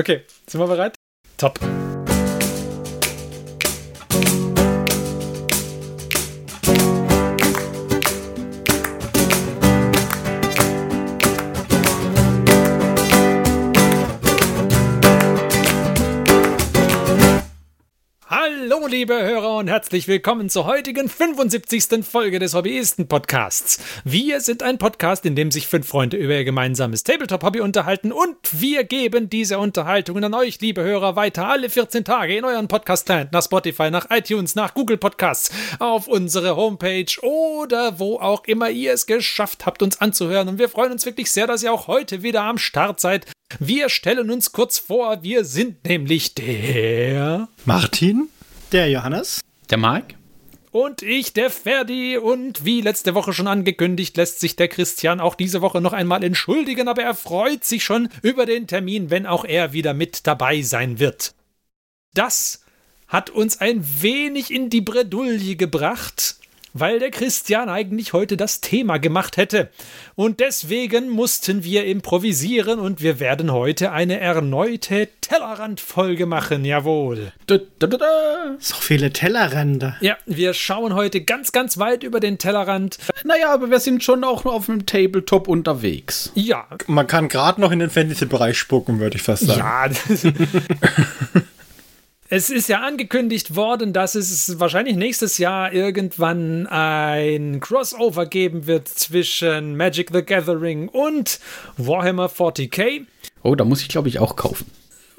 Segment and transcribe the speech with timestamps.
[0.00, 0.94] Okay, sind wir bereit?
[1.36, 1.60] Top.
[18.26, 19.39] Hallo, liebe Hörer
[19.70, 22.04] herzlich willkommen zur heutigen 75.
[22.04, 23.78] Folge des Hobbyisten-Podcasts.
[24.02, 28.34] Wir sind ein Podcast, in dem sich fünf Freunde über ihr gemeinsames Tabletop-Hobby unterhalten und
[28.50, 33.30] wir geben diese Unterhaltungen an euch, liebe Hörer, weiter alle 14 Tage in euren Podcast-Client,
[33.30, 38.92] nach Spotify, nach iTunes, nach Google Podcasts, auf unsere Homepage oder wo auch immer ihr
[38.92, 40.48] es geschafft habt, uns anzuhören.
[40.48, 43.24] Und wir freuen uns wirklich sehr, dass ihr auch heute wieder am Start seid.
[43.60, 48.30] Wir stellen uns kurz vor, wir sind nämlich der Martin,
[48.72, 49.40] der Johannes,
[49.70, 50.14] der Marc
[50.70, 52.16] und ich, der Ferdi.
[52.16, 56.22] Und wie letzte Woche schon angekündigt, lässt sich der Christian auch diese Woche noch einmal
[56.22, 60.62] entschuldigen, aber er freut sich schon über den Termin, wenn auch er wieder mit dabei
[60.62, 61.34] sein wird.
[62.14, 62.64] Das
[63.08, 66.36] hat uns ein wenig in die Bredouille gebracht,
[66.72, 69.70] weil der Christian eigentlich heute das Thema gemacht hätte.
[70.14, 77.32] Und deswegen mussten wir improvisieren und wir werden heute eine erneute Tellerrand-Folge machen, jawohl.
[77.46, 79.96] Da, da, da, so viele Tellerränder.
[80.00, 82.98] Ja, wir schauen heute ganz, ganz weit über den Tellerrand.
[83.24, 86.32] Naja, aber wir sind schon auch auf einem Tabletop unterwegs.
[86.34, 86.66] Ja.
[86.86, 89.96] Man kann gerade noch in den Fantasy-Bereich spucken, würde ich fast sagen.
[90.22, 90.30] Ja,
[92.32, 98.86] Es ist ja angekündigt worden, dass es wahrscheinlich nächstes Jahr irgendwann ein Crossover geben wird
[98.86, 101.40] zwischen Magic the Gathering und
[101.76, 103.04] Warhammer 40k.
[103.42, 104.70] Oh, da muss ich glaube ich auch kaufen.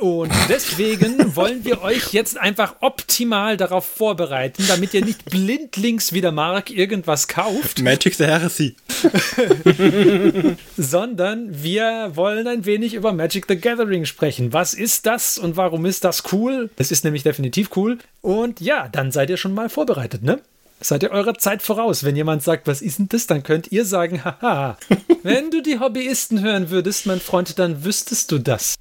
[0.02, 6.22] Und deswegen wollen wir euch jetzt einfach optimal darauf vorbereiten, damit ihr nicht blindlings wie
[6.22, 7.84] der Mark irgendwas kauft.
[7.84, 8.76] Magic the Heresy.
[10.78, 14.54] sondern wir wollen ein wenig über Magic the Gathering sprechen.
[14.54, 16.72] Was ist das und warum ist das cool?
[16.78, 18.00] Es ist nämlich definitiv cool.
[18.22, 20.40] Und ja, dann seid ihr schon mal vorbereitet, ne?
[20.80, 22.04] Seid ihr eurer Zeit voraus.
[22.04, 24.80] Wenn jemand sagt, was ist denn das, dann könnt ihr sagen, haha.
[25.22, 28.74] Wenn du die Hobbyisten hören würdest, mein Freund, dann wüsstest du das.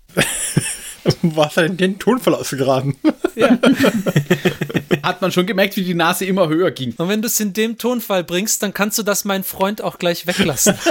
[1.23, 2.97] Was hat denn den Tonfall ausgegraben?
[3.35, 3.59] Ja.
[5.03, 6.95] Hat man schon gemerkt, wie die Nase immer höher ging.
[6.99, 9.99] Und wenn du es in dem Tonfall bringst, dann kannst du das, mein Freund, auch
[9.99, 10.75] gleich weglassen.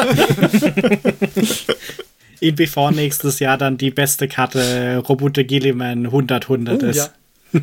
[2.42, 7.12] In bevor nächstes Jahr dann die beste Karte Robute Gilliman 100-100 uh, ist.
[7.52, 7.60] Ja.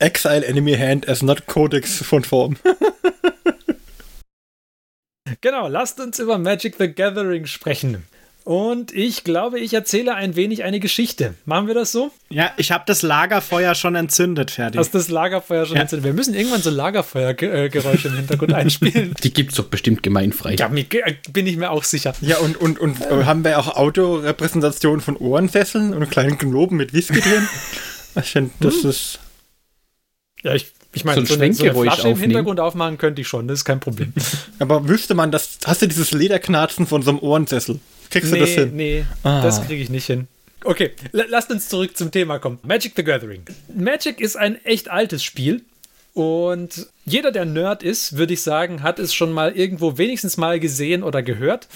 [0.00, 2.56] Exile Enemy Hand as not Codex von Form.
[5.40, 8.04] genau, lasst uns über Magic the Gathering sprechen.
[8.48, 11.34] Und ich glaube, ich erzähle ein wenig eine Geschichte.
[11.44, 12.10] Machen wir das so?
[12.30, 14.78] Ja, ich habe das Lagerfeuer schon entzündet, fertig.
[14.78, 15.82] Hast das Lagerfeuer schon ja.
[15.82, 16.06] entzündet?
[16.06, 19.12] Wir müssen irgendwann so Lagerfeuergeräusche im Hintergrund einspielen.
[19.22, 20.54] Die gibt es doch bestimmt gemeinfrei.
[20.54, 22.14] Ja, bin ich mir auch sicher.
[22.22, 26.94] Ja, und, und, und äh, haben wir auch Autorepräsentationen von Ohrensesseln und kleinen Globen mit
[26.94, 27.46] Whisky drin?
[28.18, 28.88] Ich finde, das hm.
[28.88, 29.18] ist.
[30.42, 32.20] Ja, ich ich meine, so, so, eine, so eine Flasche im aufnehmen.
[32.20, 34.14] Hintergrund aufmachen könnte ich schon, das ist kein Problem.
[34.58, 37.78] Aber wüsste man, das, hast du dieses Lederknarzen von so einem Ohrensessel?
[38.10, 38.70] Kriegst nee, du das hin?
[38.74, 39.42] Nee, ah.
[39.42, 40.28] das kriege ich nicht hin.
[40.64, 42.58] Okay, lasst uns zurück zum Thema kommen.
[42.62, 43.42] Magic the Gathering.
[43.72, 45.62] Magic ist ein echt altes Spiel.
[46.14, 50.58] Und jeder, der Nerd ist, würde ich sagen, hat es schon mal irgendwo wenigstens mal
[50.58, 51.68] gesehen oder gehört.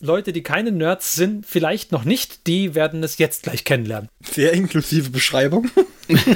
[0.00, 4.08] Leute, die keine Nerds sind, vielleicht noch nicht, die werden es jetzt gleich kennenlernen.
[4.20, 5.70] Sehr inklusive Beschreibung.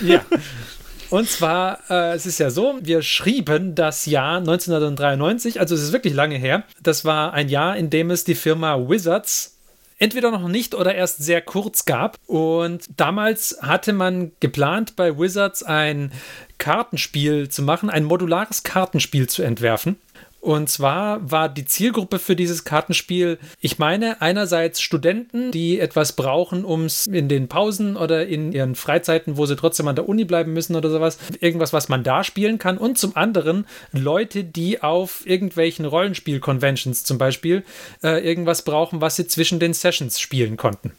[0.07, 0.25] ja.
[1.11, 5.93] Und zwar, äh, es ist ja so, wir schrieben das Jahr 1993, also es ist
[5.93, 6.65] wirklich lange her.
[6.83, 9.59] Das war ein Jahr, in dem es die Firma Wizards
[9.99, 12.19] entweder noch nicht oder erst sehr kurz gab.
[12.27, 16.13] Und damals hatte man geplant, bei Wizards ein
[16.59, 19.97] Kartenspiel zu machen, ein modulares Kartenspiel zu entwerfen.
[20.41, 26.65] Und zwar war die Zielgruppe für dieses Kartenspiel, ich meine, einerseits Studenten, die etwas brauchen,
[26.65, 30.25] um es in den Pausen oder in ihren Freizeiten, wo sie trotzdem an der Uni
[30.25, 32.79] bleiben müssen oder sowas, irgendwas, was man da spielen kann.
[32.79, 37.65] Und zum anderen Leute, die auf irgendwelchen Rollenspiel-Conventions zum Beispiel
[38.05, 40.93] äh, irgendwas brauchen, was sie zwischen den Sessions spielen konnten.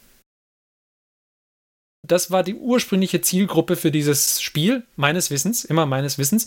[2.02, 6.46] Das war die ursprüngliche Zielgruppe für dieses Spiel, meines Wissens, immer meines Wissens.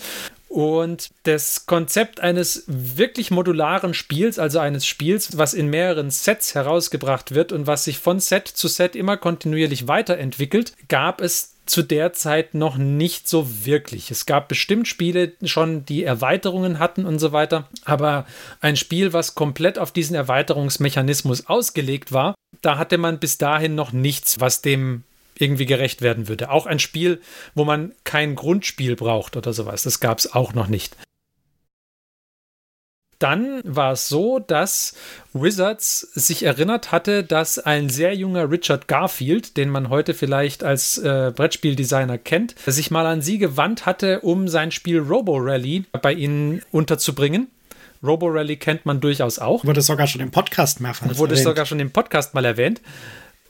[0.53, 7.33] Und das Konzept eines wirklich modularen Spiels, also eines Spiels, was in mehreren Sets herausgebracht
[7.33, 12.13] wird und was sich von Set zu Set immer kontinuierlich weiterentwickelt, gab es zu der
[12.13, 14.11] Zeit noch nicht so wirklich.
[14.11, 18.27] Es gab bestimmt Spiele schon, die Erweiterungen hatten und so weiter, aber
[18.61, 23.91] ein Spiel, was komplett auf diesen Erweiterungsmechanismus ausgelegt war, da hatte man bis dahin noch
[23.91, 25.03] nichts, was dem
[25.38, 26.50] irgendwie gerecht werden würde.
[26.50, 27.21] Auch ein Spiel,
[27.56, 29.83] wo man kein Grundspiel braucht oder sowas.
[29.83, 30.95] Das gab es auch noch nicht.
[33.19, 34.95] dann war es so, dass
[35.31, 40.97] Wizards sich erinnert hatte, dass ein sehr junger Richard Garfield, den man heute vielleicht als
[40.97, 46.12] äh, Brettspieldesigner kennt, sich mal an sie gewandt hatte, um sein Spiel Robo Rally bei
[46.12, 47.47] ihnen unterzubringen.
[48.03, 49.63] Robo Rally kennt man durchaus auch.
[49.63, 51.47] Wurde sogar schon im Podcast mehrfach Wurde erwähnt.
[51.47, 52.81] sogar schon im Podcast mal erwähnt.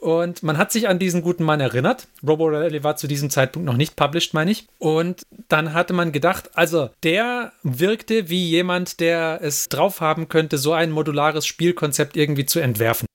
[0.03, 2.09] Und man hat sich an diesen guten Mann erinnert.
[2.27, 4.67] Robo Rally war zu diesem Zeitpunkt noch nicht published, meine ich.
[4.77, 10.57] Und dann hatte man gedacht, also der wirkte wie jemand, der es drauf haben könnte,
[10.57, 13.05] so ein modulares Spielkonzept irgendwie zu entwerfen.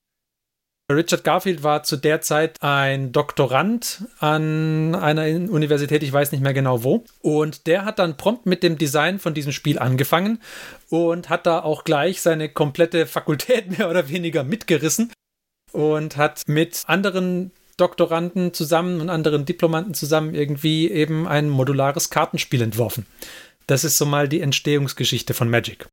[0.91, 6.55] Richard Garfield war zu der Zeit ein Doktorand an einer Universität, ich weiß nicht mehr
[6.55, 7.05] genau wo.
[7.21, 10.41] Und der hat dann prompt mit dem Design von diesem Spiel angefangen
[10.89, 15.13] und hat da auch gleich seine komplette Fakultät mehr oder weniger mitgerissen
[15.79, 22.63] und hat mit anderen Doktoranden zusammen und anderen Diplomanten zusammen irgendwie eben ein modulares Kartenspiel
[22.63, 23.07] entworfen.
[23.69, 25.87] Das ist so mal die Entstehungsgeschichte von Magic.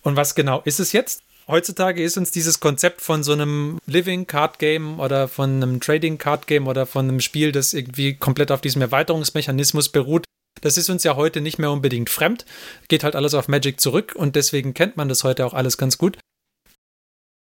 [0.00, 1.22] Und was genau ist es jetzt?
[1.46, 6.16] Heutzutage ist uns dieses Konzept von so einem Living Card Game oder von einem Trading
[6.16, 10.24] Card Game oder von einem Spiel, das irgendwie komplett auf diesem Erweiterungsmechanismus beruht,
[10.62, 12.46] das ist uns ja heute nicht mehr unbedingt fremd.
[12.88, 15.98] Geht halt alles auf Magic zurück und deswegen kennt man das heute auch alles ganz
[15.98, 16.16] gut.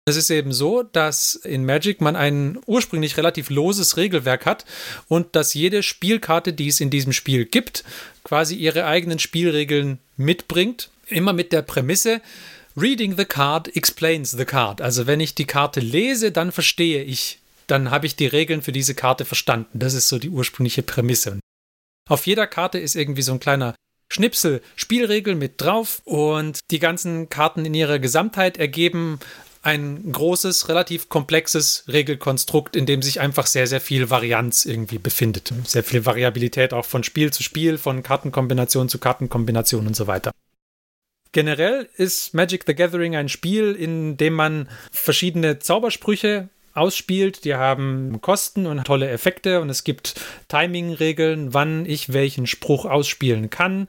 [0.08, 4.64] Es ist eben so, dass in Magic man ein ursprünglich relativ loses Regelwerk hat
[5.08, 7.82] und dass jede Spielkarte, die es in diesem Spiel gibt,
[8.22, 10.90] quasi ihre eigenen Spielregeln mitbringt.
[11.08, 12.20] Immer mit der Prämisse,
[12.76, 14.80] Reading the card explains the card.
[14.80, 18.72] Also wenn ich die Karte lese, dann verstehe ich, dann habe ich die Regeln für
[18.72, 19.80] diese Karte verstanden.
[19.80, 21.40] Das ist so die ursprüngliche Prämisse.
[22.08, 23.74] Auf jeder Karte ist irgendwie so ein kleiner
[24.08, 29.18] Schnipsel Spielregeln mit drauf und die ganzen Karten in ihrer Gesamtheit ergeben
[29.66, 35.52] ein großes, relativ komplexes Regelkonstrukt, in dem sich einfach sehr, sehr viel Varianz irgendwie befindet.
[35.64, 40.30] Sehr viel Variabilität auch von Spiel zu Spiel, von Kartenkombination zu Kartenkombination und so weiter.
[41.32, 47.44] Generell ist Magic the Gathering ein Spiel, in dem man verschiedene Zaubersprüche ausspielt.
[47.44, 50.14] Die haben Kosten und tolle Effekte und es gibt
[50.46, 53.88] Timing-Regeln, wann ich welchen Spruch ausspielen kann.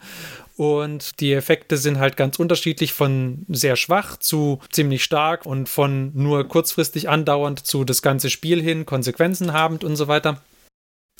[0.57, 6.11] Und die Effekte sind halt ganz unterschiedlich von sehr schwach zu ziemlich stark und von
[6.15, 10.41] nur kurzfristig andauernd zu das ganze Spiel hin, Konsequenzen habend und so weiter.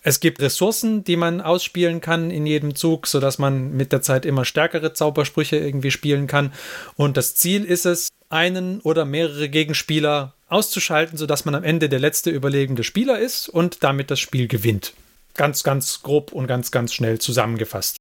[0.01, 4.25] Es gibt Ressourcen, die man ausspielen kann in jedem Zug, sodass man mit der Zeit
[4.25, 6.51] immer stärkere Zaubersprüche irgendwie spielen kann.
[6.95, 11.99] Und das Ziel ist es, einen oder mehrere Gegenspieler auszuschalten, sodass man am Ende der
[11.99, 14.93] letzte überlebende Spieler ist und damit das Spiel gewinnt.
[15.35, 17.97] Ganz, ganz grob und ganz, ganz schnell zusammengefasst.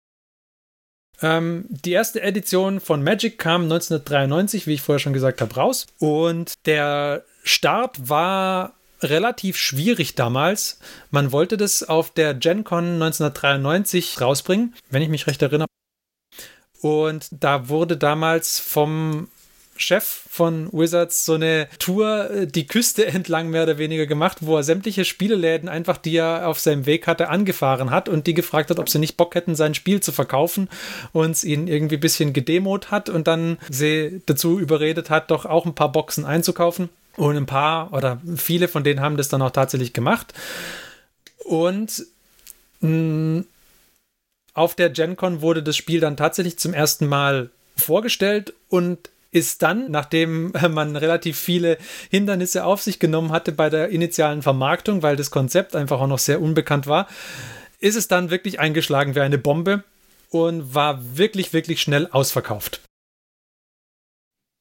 [1.22, 5.86] Ähm, die erste Edition von Magic kam 1993, wie ich vorher schon gesagt habe, raus.
[5.98, 10.78] Und der Start war relativ schwierig damals.
[11.10, 15.68] Man wollte das auf der Gen Con 1993 rausbringen, wenn ich mich recht erinnere.
[16.80, 19.28] Und da wurde damals vom
[19.76, 24.56] Chef von Wizards so eine Tour äh, die Küste entlang mehr oder weniger gemacht, wo
[24.56, 28.70] er sämtliche Spieleläden einfach, die er auf seinem Weg hatte, angefahren hat und die gefragt
[28.70, 30.68] hat, ob sie nicht Bock hätten, sein Spiel zu verkaufen
[31.12, 35.46] und es ihnen irgendwie ein bisschen gedemot hat und dann sie dazu überredet hat, doch
[35.46, 36.88] auch ein paar Boxen einzukaufen.
[37.16, 40.34] Und ein paar oder viele von denen haben das dann auch tatsächlich gemacht.
[41.44, 42.04] Und
[42.80, 43.44] mh,
[44.52, 49.90] auf der GenCon wurde das Spiel dann tatsächlich zum ersten Mal vorgestellt und ist dann,
[49.90, 51.78] nachdem man relativ viele
[52.10, 56.18] Hindernisse auf sich genommen hatte bei der initialen Vermarktung, weil das Konzept einfach auch noch
[56.18, 57.08] sehr unbekannt war,
[57.78, 59.84] ist es dann wirklich eingeschlagen wie eine Bombe
[60.30, 62.80] und war wirklich, wirklich schnell ausverkauft.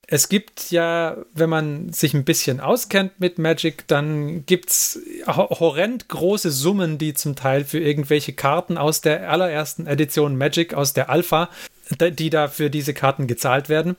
[0.08, 6.10] Es gibt ja, wenn man sich ein bisschen auskennt mit Magic, dann gibt es horrend
[6.10, 11.10] große Summen, die zum Teil für irgendwelche Karten aus der allerersten Edition Magic, aus der
[11.10, 11.50] Alpha,
[11.90, 13.96] die da für diese Karten gezahlt werden.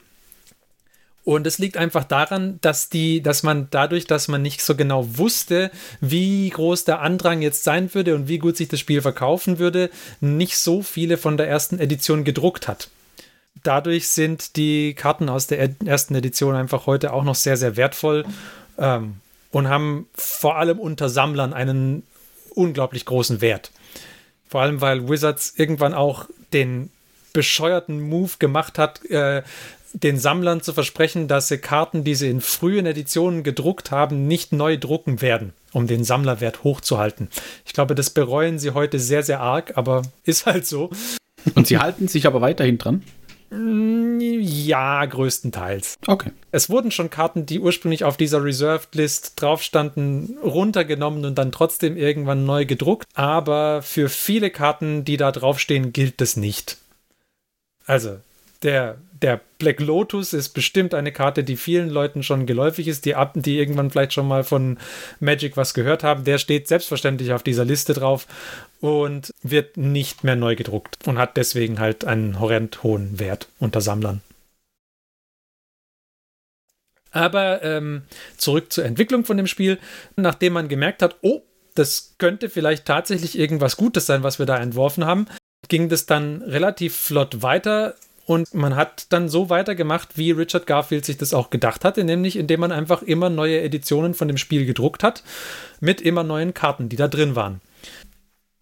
[1.26, 5.18] Und es liegt einfach daran, dass die, dass man dadurch, dass man nicht so genau
[5.18, 9.58] wusste, wie groß der Andrang jetzt sein würde und wie gut sich das Spiel verkaufen
[9.58, 9.90] würde,
[10.20, 12.90] nicht so viele von der ersten Edition gedruckt hat.
[13.64, 18.24] Dadurch sind die Karten aus der ersten Edition einfach heute auch noch sehr, sehr wertvoll
[18.78, 19.16] ähm,
[19.50, 22.04] und haben vor allem unter Sammlern einen
[22.54, 23.72] unglaublich großen Wert.
[24.48, 26.90] Vor allem, weil Wizards irgendwann auch den
[27.36, 29.42] bescheuerten Move gemacht hat, äh,
[29.92, 34.52] den Sammlern zu versprechen, dass sie Karten, die sie in frühen Editionen gedruckt haben, nicht
[34.52, 37.28] neu drucken werden, um den Sammlerwert hochzuhalten.
[37.64, 40.90] Ich glaube, das bereuen sie heute sehr, sehr arg, aber ist halt so.
[41.54, 43.02] Und sie halten sich aber weiterhin dran?
[43.50, 45.98] Mm, ja, größtenteils.
[46.06, 46.32] Okay.
[46.50, 51.52] Es wurden schon Karten, die ursprünglich auf dieser Reserved List drauf standen, runtergenommen und dann
[51.52, 53.06] trotzdem irgendwann neu gedruckt.
[53.14, 56.78] Aber für viele Karten, die da draufstehen, gilt das nicht.
[57.86, 58.18] Also,
[58.62, 63.14] der, der Black Lotus ist bestimmt eine Karte, die vielen Leuten schon geläufig ist, die,
[63.14, 64.78] ab, die irgendwann vielleicht schon mal von
[65.20, 66.24] Magic was gehört haben.
[66.24, 68.26] Der steht selbstverständlich auf dieser Liste drauf
[68.80, 73.80] und wird nicht mehr neu gedruckt und hat deswegen halt einen horrend hohen Wert unter
[73.80, 74.22] Sammlern.
[77.10, 78.02] Aber ähm,
[78.36, 79.78] zurück zur Entwicklung von dem Spiel.
[80.16, 81.40] Nachdem man gemerkt hat, oh,
[81.74, 85.26] das könnte vielleicht tatsächlich irgendwas Gutes sein, was wir da entworfen haben,
[85.68, 87.94] ging das dann relativ flott weiter.
[88.26, 92.36] Und man hat dann so weitergemacht, wie Richard Garfield sich das auch gedacht hatte, nämlich
[92.36, 95.22] indem man einfach immer neue Editionen von dem Spiel gedruckt hat,
[95.80, 97.60] mit immer neuen Karten, die da drin waren.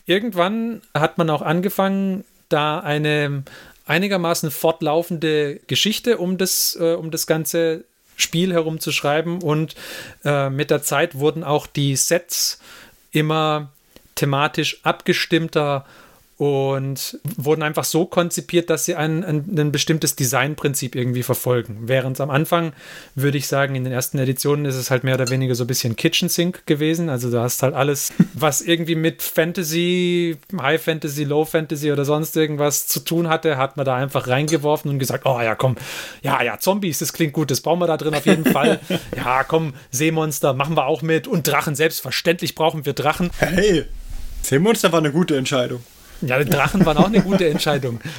[0.04, 3.44] Irgendwann hat man auch angefangen, da eine
[3.86, 7.84] einigermaßen fortlaufende Geschichte um das, äh, um das Ganze
[8.16, 9.74] Spiel herumzuschreiben und
[10.24, 12.60] äh, mit der Zeit wurden auch die Sets
[13.12, 13.72] immer
[14.14, 15.84] thematisch abgestimmter
[16.36, 21.82] und wurden einfach so konzipiert, dass sie ein, ein, ein bestimmtes Designprinzip irgendwie verfolgen.
[21.82, 22.72] Während am Anfang,
[23.14, 25.68] würde ich sagen, in den ersten Editionen ist es halt mehr oder weniger so ein
[25.68, 27.08] bisschen Kitchen Sink gewesen.
[27.08, 32.36] Also du hast halt alles, was irgendwie mit Fantasy, High Fantasy, Low Fantasy oder sonst
[32.36, 35.76] irgendwas zu tun hatte, hat man da einfach reingeworfen und gesagt, oh ja, komm,
[36.22, 38.80] ja, ja, Zombies, das klingt gut, das brauchen wir da drin auf jeden Fall.
[39.16, 43.30] Ja, komm, Seemonster, machen wir auch mit und Drachen, selbstverständlich brauchen wir Drachen.
[43.38, 43.84] Hey,
[44.42, 45.80] Seemonster war eine gute Entscheidung.
[46.26, 48.00] Ja, die Drachen waren auch eine gute Entscheidung.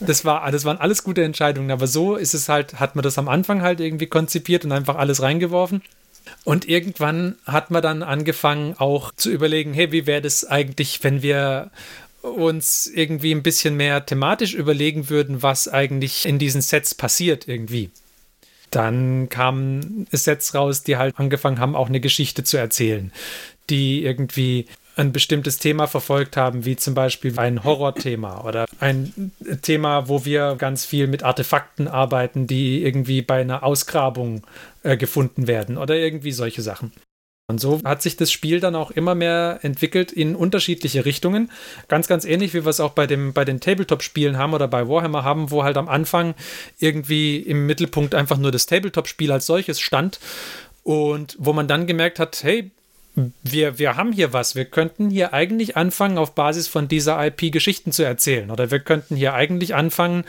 [0.00, 3.18] Das, war, das waren alles gute Entscheidungen, aber so ist es halt, hat man das
[3.18, 5.82] am Anfang halt irgendwie konzipiert und einfach alles reingeworfen.
[6.44, 11.20] Und irgendwann hat man dann angefangen auch zu überlegen, hey, wie wäre das eigentlich, wenn
[11.20, 11.70] wir
[12.22, 17.90] uns irgendwie ein bisschen mehr thematisch überlegen würden, was eigentlich in diesen Sets passiert irgendwie.
[18.70, 23.12] Dann kamen Sets raus, die halt angefangen haben, auch eine Geschichte zu erzählen,
[23.70, 24.66] die irgendwie
[24.98, 30.56] ein bestimmtes Thema verfolgt haben, wie zum Beispiel ein Horrorthema oder ein Thema, wo wir
[30.56, 34.42] ganz viel mit Artefakten arbeiten, die irgendwie bei einer Ausgrabung
[34.82, 36.92] äh, gefunden werden oder irgendwie solche Sachen.
[37.50, 41.50] Und so hat sich das Spiel dann auch immer mehr entwickelt in unterschiedliche Richtungen.
[41.86, 44.86] Ganz, ganz ähnlich, wie wir es auch bei, dem, bei den Tabletop-Spielen haben oder bei
[44.86, 46.34] Warhammer haben, wo halt am Anfang
[46.78, 50.20] irgendwie im Mittelpunkt einfach nur das Tabletop-Spiel als solches stand.
[50.82, 52.70] Und wo man dann gemerkt hat, hey,
[53.42, 54.54] wir, wir haben hier was.
[54.54, 58.50] Wir könnten hier eigentlich anfangen, auf Basis von dieser IP Geschichten zu erzählen.
[58.50, 60.24] Oder wir könnten hier eigentlich anfangen,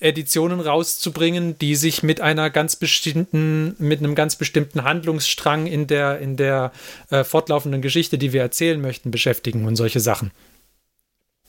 [0.00, 6.18] Editionen rauszubringen, die sich mit einer ganz bestimmten, mit einem ganz bestimmten Handlungsstrang in der,
[6.18, 6.72] in der
[7.10, 10.30] äh, fortlaufenden Geschichte, die wir erzählen möchten, beschäftigen und solche Sachen.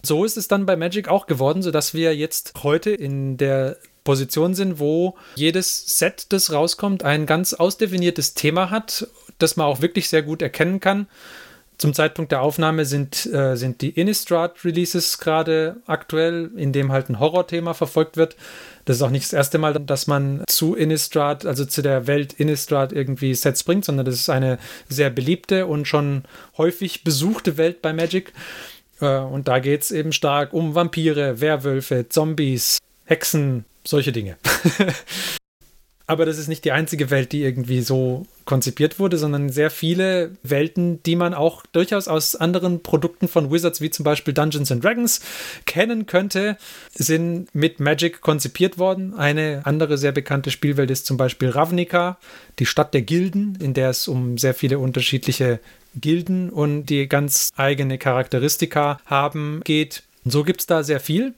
[0.04, 4.56] So ist es dann bei Magic auch geworden, sodass wir jetzt heute in der Position
[4.56, 9.08] sind, wo jedes Set, das rauskommt, ein ganz ausdefiniertes Thema hat
[9.42, 11.08] das man auch wirklich sehr gut erkennen kann.
[11.82, 17.20] Zum Zeitpunkt der Aufnahme sind, äh, sind die Innistrad-Releases gerade aktuell, in dem halt ein
[17.20, 18.36] Horrorthema verfolgt wird.
[18.86, 22.34] Das ist auch nicht das erste Mal, dass man zu Innistrad, also zu der Welt
[22.34, 27.82] Innistrad irgendwie Sets bringt, sondern das ist eine sehr beliebte und schon häufig besuchte Welt
[27.82, 28.32] bei Magic.
[29.00, 34.38] Äh, und da geht es eben stark um Vampire, Werwölfe, Zombies, Hexen, solche Dinge.
[36.08, 40.31] Aber das ist nicht die einzige Welt, die irgendwie so konzipiert wurde, sondern sehr viele
[40.43, 44.84] Welten, die man auch durchaus aus anderen Produkten von Wizards, wie zum Beispiel Dungeons and
[44.84, 45.22] Dragons,
[45.65, 46.58] kennen könnte,
[46.93, 49.13] sind mit Magic konzipiert worden.
[49.13, 52.17] Eine andere sehr bekannte Spielwelt ist zum Beispiel Ravnica,
[52.60, 55.60] die Stadt der Gilden, in der es um sehr viele unterschiedliche
[55.96, 60.03] Gilden und die ganz eigene Charakteristika haben geht.
[60.24, 61.34] Und so gibt es da sehr viel.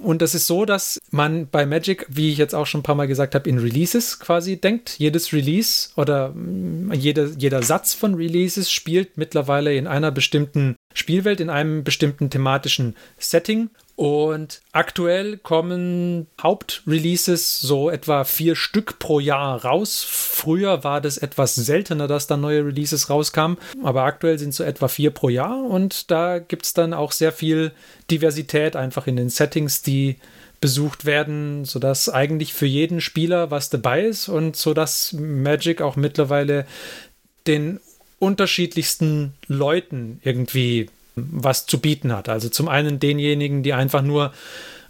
[0.00, 2.94] Und das ist so, dass man bei Magic, wie ich jetzt auch schon ein paar
[2.94, 4.98] Mal gesagt habe, in Releases quasi denkt.
[4.98, 11.40] Jedes Release oder mm, jede, jeder Satz von Releases spielt mittlerweile in einer bestimmten Spielwelt,
[11.40, 13.70] in einem bestimmten thematischen Setting.
[13.94, 20.04] Und aktuell kommen Hauptreleases so etwa vier Stück pro Jahr raus.
[20.08, 24.88] Früher war das etwas seltener, dass da neue Releases rauskamen, aber aktuell sind so etwa
[24.88, 27.72] vier pro Jahr und da gibt es dann auch sehr viel
[28.10, 30.16] Diversität einfach in den Settings, die
[30.60, 36.66] besucht werden, sodass eigentlich für jeden Spieler was dabei ist und sodass Magic auch mittlerweile
[37.46, 37.80] den
[38.18, 42.28] unterschiedlichsten Leuten irgendwie was zu bieten hat.
[42.28, 44.32] Also zum einen denjenigen, die einfach nur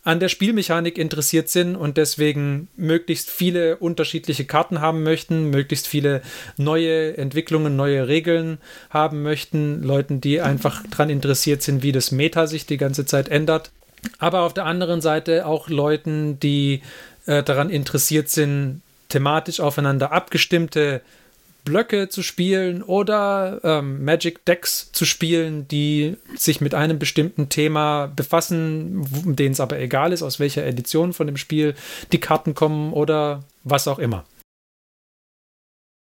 [0.04, 6.22] an der Spielmechanik interessiert sind und deswegen möglichst viele unterschiedliche Karten haben möchten, möglichst viele
[6.56, 8.58] neue Entwicklungen, neue Regeln
[8.90, 13.28] haben möchten, Leuten, die einfach daran interessiert sind, wie das Meta sich die ganze Zeit
[13.28, 13.70] ändert.
[14.18, 16.82] Aber auf der anderen Seite auch Leuten, die
[17.26, 21.02] äh, daran interessiert sind, thematisch aufeinander abgestimmte
[21.64, 28.06] Blöcke zu spielen oder ähm, Magic Decks zu spielen, die sich mit einem bestimmten Thema
[28.06, 31.74] befassen, denen es aber egal ist, aus welcher Edition von dem Spiel
[32.10, 34.24] die Karten kommen oder was auch immer.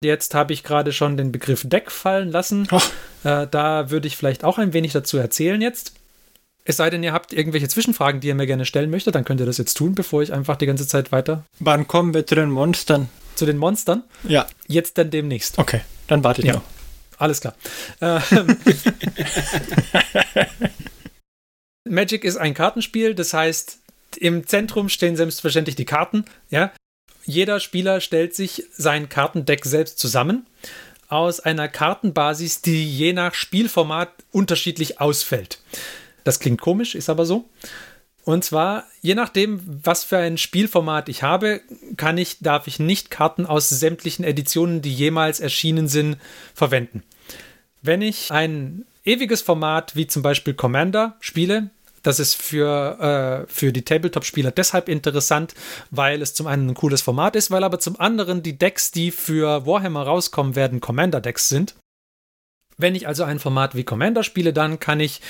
[0.04, 2.68] Jetzt habe ich gerade schon den Begriff Deck fallen lassen.
[3.24, 5.94] Äh, da würde ich vielleicht auch ein wenig dazu erzählen jetzt.
[6.64, 9.40] Es sei denn, ihr habt irgendwelche Zwischenfragen, die ihr mir gerne stellen möchtet, dann könnt
[9.40, 11.44] ihr das jetzt tun, bevor ich einfach die ganze Zeit weiter.
[11.60, 13.10] Wann kommen wir zu den Monstern?
[13.36, 14.04] Zu den Monstern?
[14.24, 14.48] Ja.
[14.68, 15.58] Jetzt dann demnächst.
[15.60, 16.54] Okay, dann warte ich Ja.
[16.56, 16.64] noch.
[17.18, 17.56] Alles klar.
[18.02, 18.22] Ähm,
[21.88, 23.80] Magic ist ein Kartenspiel, das heißt,
[24.18, 26.26] im Zentrum stehen selbstverständlich die Karten.
[26.50, 26.72] Ja?
[27.26, 30.46] Jeder Spieler stellt sich sein Kartendeck selbst zusammen
[31.08, 35.60] aus einer Kartenbasis, die je nach Spielformat unterschiedlich ausfällt.
[36.24, 37.48] Das klingt komisch, ist aber so.
[38.26, 41.62] Und zwar, je nachdem, was für ein Spielformat ich habe,
[41.96, 46.18] kann ich, darf ich nicht Karten aus sämtlichen Editionen, die jemals erschienen sind,
[46.56, 47.04] verwenden.
[47.84, 51.70] Wenn ich ein ewiges Format wie zum Beispiel Commander spiele,
[52.02, 55.54] das ist für, äh, für die Tabletop-Spieler deshalb interessant,
[55.92, 59.12] weil es zum einen ein cooles Format ist, weil aber zum anderen die Decks, die
[59.12, 61.76] für Warhammer rauskommen werden, Commander-Decks sind.
[62.78, 65.22] Wenn ich also ein Format wie Commander spiele, dann kann ich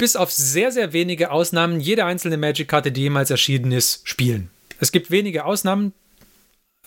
[0.00, 4.50] bis auf sehr, sehr wenige Ausnahmen jede einzelne Magic-Karte, die jemals erschienen ist, spielen.
[4.80, 5.92] Es gibt wenige Ausnahmen,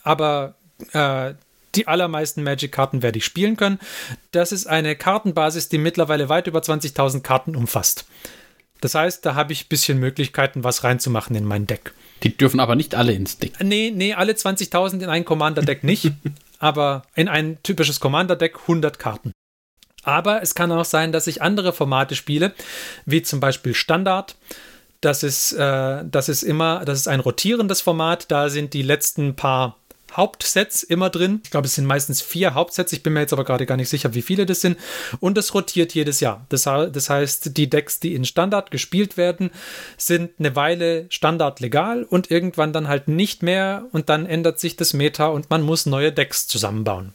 [0.02, 0.56] aber
[0.94, 1.36] äh,
[1.76, 3.80] die allermeisten Magic-Karten werde ich spielen können.
[4.32, 8.06] Das ist eine Kartenbasis, die mittlerweile weit über 20.000 Karten umfasst.
[8.82, 11.94] Das heißt, da habe ich ein bisschen Möglichkeiten, was reinzumachen in mein Deck.
[12.24, 13.54] Die dürfen aber nicht alle ins Deck.
[13.64, 16.12] Nee, nee, alle 20.000 in ein Commander-Deck nicht,
[16.60, 19.34] aber in ein typisches Commander-Deck 100 Karten.
[20.04, 22.54] Aber es kann auch sein, dass ich andere Formate spiele,
[23.06, 24.36] wie zum Beispiel Standard.
[25.02, 28.32] Das ist, äh, das ist immer, das ist ein rotierendes Format.
[28.32, 29.78] Da sind die letzten paar
[30.16, 31.42] Hauptsets immer drin.
[31.44, 32.94] Ich glaube, es sind meistens vier Hauptsets.
[32.94, 34.78] Ich bin mir jetzt aber gerade gar nicht sicher, wie viele das sind.
[35.20, 36.46] Und es rotiert jedes Jahr.
[36.50, 39.52] Das, das heißt, die Decks, die in Standard gespielt werden,
[39.98, 43.86] sind eine Weile Standard legal und irgendwann dann halt nicht mehr.
[43.92, 47.14] Und dann ändert sich das Meta und man muss neue Decks zusammenbauen.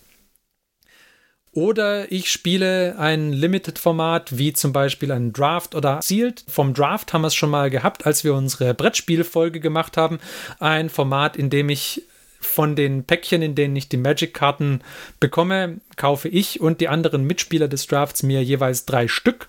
[1.58, 6.44] Oder ich spiele ein Limited-Format, wie zum Beispiel ein Draft oder Sealed.
[6.46, 10.20] Vom Draft haben wir es schon mal gehabt, als wir unsere Brettspielfolge gemacht haben.
[10.60, 12.04] Ein Format, in dem ich
[12.38, 14.82] von den Päckchen, in denen ich die Magic-Karten
[15.18, 19.48] bekomme, kaufe ich und die anderen Mitspieler des Drafts mir jeweils drei Stück.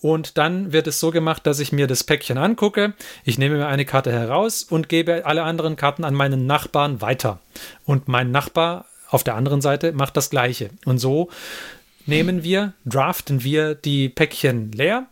[0.00, 2.94] Und dann wird es so gemacht, dass ich mir das Päckchen angucke,
[3.24, 7.40] ich nehme mir eine Karte heraus und gebe alle anderen Karten an meinen Nachbarn weiter.
[7.86, 10.70] Und mein Nachbar auf der anderen Seite macht das Gleiche.
[10.84, 11.28] Und so
[12.06, 15.06] nehmen wir, draften wir die Päckchen leer.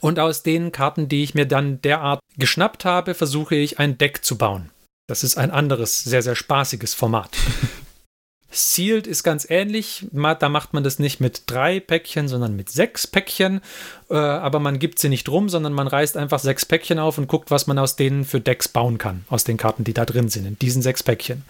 [0.00, 4.24] Und aus den Karten, die ich mir dann derart geschnappt habe, versuche ich ein Deck
[4.24, 4.70] zu bauen.
[5.08, 7.36] Das ist ein anderes, sehr, sehr spaßiges Format.
[8.50, 10.06] Sealed ist ganz ähnlich.
[10.12, 13.60] Da macht man das nicht mit drei Päckchen, sondern mit sechs Päckchen.
[14.08, 17.28] Äh, aber man gibt sie nicht rum, sondern man reißt einfach sechs Päckchen auf und
[17.28, 19.24] guckt, was man aus denen für Decks bauen kann.
[19.28, 21.44] Aus den Karten, die da drin sind, in diesen sechs Päckchen.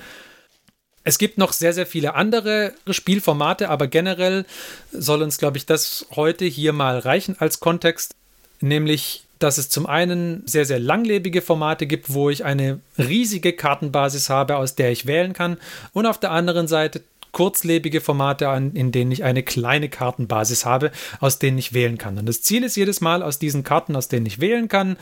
[1.07, 4.45] Es gibt noch sehr, sehr viele andere Spielformate, aber generell
[4.91, 8.17] soll uns, glaube ich, das heute hier mal reichen als Kontext.
[8.61, 14.31] Nämlich, dass es zum einen sehr, sehr langlebige Formate gibt, wo ich eine riesige Kartenbasis
[14.31, 15.59] habe, aus der ich wählen kann.
[15.93, 20.91] Und auf der anderen Seite kurzlebige Formate, in denen ich eine kleine Kartenbasis habe,
[21.21, 22.19] aus denen ich wählen kann.
[22.19, 24.97] Und das Ziel ist jedes Mal, aus diesen Karten, aus denen ich wählen kann,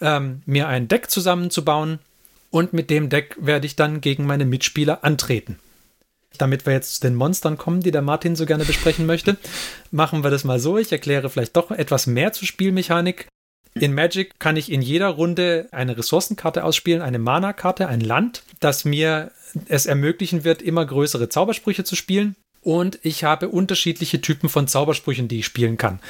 [0.00, 1.98] ähm, mir ein Deck zusammenzubauen.
[2.50, 5.58] Und mit dem Deck werde ich dann gegen meine Mitspieler antreten.
[6.38, 9.36] Damit wir jetzt zu den Monstern kommen, die der Martin so gerne besprechen möchte,
[9.90, 10.78] machen wir das mal so.
[10.78, 13.26] Ich erkläre vielleicht doch etwas mehr zur Spielmechanik.
[13.74, 18.84] In Magic kann ich in jeder Runde eine Ressourcenkarte ausspielen, eine Mana-Karte, ein Land, das
[18.84, 19.30] mir
[19.68, 22.34] es ermöglichen wird, immer größere Zaubersprüche zu spielen.
[22.62, 26.00] Und ich habe unterschiedliche Typen von Zaubersprüchen, die ich spielen kann.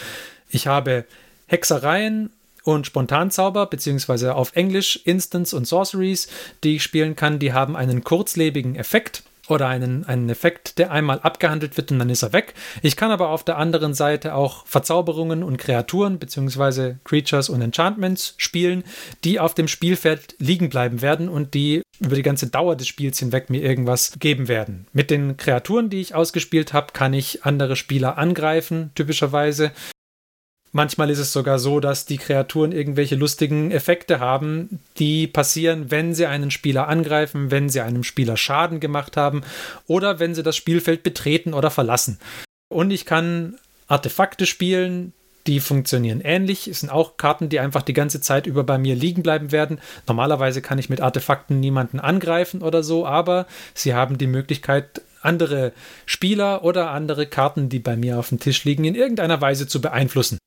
[0.49, 1.05] Ich habe
[1.47, 2.31] Hexereien
[2.65, 6.29] und Spontanzauber, beziehungsweise auf Englisch Instants und Sorceries,
[6.65, 11.21] die ich spielen kann, die haben einen kurzlebigen Effekt oder einen, einen Effekt, der einmal
[11.21, 12.55] abgehandelt wird und dann ist er weg.
[12.83, 18.35] Ich kann aber auf der anderen Seite auch Verzauberungen und Kreaturen beziehungsweise Creatures und Enchantments
[18.37, 18.85] spielen,
[19.25, 23.19] die auf dem Spielfeld liegen bleiben werden und die über die ganze Dauer des Spiels
[23.19, 24.87] hinweg mir irgendwas geben werden.
[24.93, 29.73] Mit den Kreaturen, die ich ausgespielt habe, kann ich andere Spieler angreifen, typischerweise.
[30.73, 36.15] Manchmal ist es sogar so, dass die Kreaturen irgendwelche lustigen Effekte haben, die passieren, wenn
[36.15, 39.43] sie einen Spieler angreifen, wenn sie einem Spieler Schaden gemacht haben
[39.89, 42.19] oder wenn sie das Spielfeld betreten oder verlassen.
[42.69, 43.57] Und ich kann
[43.89, 45.13] Artefakte spielen,
[45.49, 46.69] die funktionieren ähnlich.
[46.69, 49.81] Es sind auch Karten, die einfach die ganze Zeit über bei mir liegen bleiben werden.
[50.07, 55.73] Normalerweise kann ich mit Artefakten niemanden angreifen oder so, aber sie haben die Möglichkeit, andere
[56.07, 59.81] Spieler oder andere Karten, die bei mir auf dem Tisch liegen, in irgendeiner Weise zu
[59.81, 60.39] beeinflussen.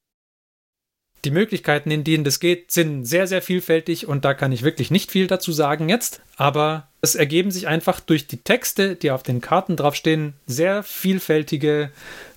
[1.26, 4.92] Die Möglichkeiten, in denen das geht, sind sehr, sehr vielfältig und da kann ich wirklich
[4.92, 6.22] nicht viel dazu sagen jetzt.
[6.36, 11.92] Aber es ergeben sich einfach durch die Texte, die auf den Karten draufstehen, sehr vielfältige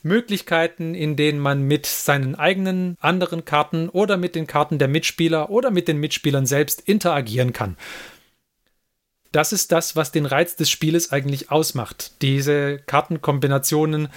[0.04, 5.50] Möglichkeiten, in denen man mit seinen eigenen anderen Karten oder mit den Karten der Mitspieler
[5.50, 7.76] oder mit den Mitspielern selbst interagieren kann.
[9.32, 12.22] Das ist das, was den Reiz des Spieles eigentlich ausmacht.
[12.22, 14.08] Diese Kartenkombinationen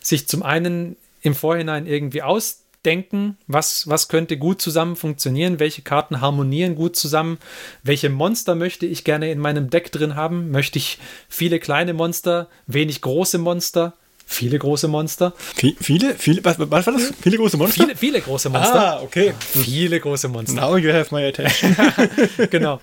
[0.00, 5.82] sich zum einen im Vorhinein irgendwie aus denken, was, was könnte gut zusammen funktionieren, welche
[5.82, 7.36] Karten harmonieren gut zusammen,
[7.82, 10.98] welche Monster möchte ich gerne in meinem Deck drin haben, möchte ich
[11.28, 13.92] viele kleine Monster, wenig große Monster,
[14.24, 15.34] viele große Monster.
[15.54, 17.12] Viele, viele, was, was war das?
[17.20, 17.82] Viele große Monster?
[17.82, 18.98] Viele, viele große Monster.
[18.98, 19.34] Ah, okay.
[19.38, 20.58] Viele große Monster.
[20.58, 21.76] Now you have my attention.
[22.50, 22.80] genau.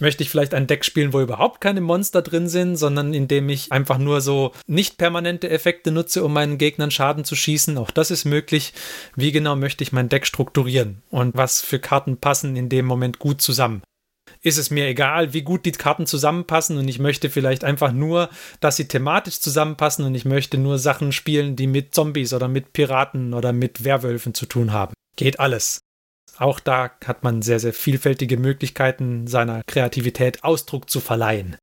[0.00, 3.48] Möchte ich vielleicht ein Deck spielen, wo überhaupt keine Monster drin sind, sondern in dem
[3.48, 7.76] ich einfach nur so nicht permanente Effekte nutze, um meinen Gegnern Schaden zu schießen?
[7.78, 8.72] Auch das ist möglich.
[9.16, 11.02] Wie genau möchte ich mein Deck strukturieren?
[11.10, 13.82] Und was für Karten passen in dem Moment gut zusammen?
[14.42, 18.28] Ist es mir egal, wie gut die Karten zusammenpassen und ich möchte vielleicht einfach nur,
[18.60, 22.72] dass sie thematisch zusammenpassen und ich möchte nur Sachen spielen, die mit Zombies oder mit
[22.72, 24.94] Piraten oder mit Werwölfen zu tun haben.
[25.16, 25.80] Geht alles.
[26.38, 31.56] Auch da hat man sehr, sehr vielfältige Möglichkeiten, seiner Kreativität Ausdruck zu verleihen.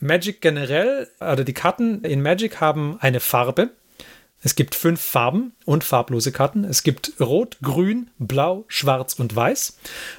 [0.00, 3.70] Magic generell, oder die Karten in Magic haben eine Farbe.
[4.42, 6.64] Es gibt fünf Farben und farblose Karten.
[6.64, 9.78] Es gibt Rot, Grün, Blau, Schwarz und Weiß.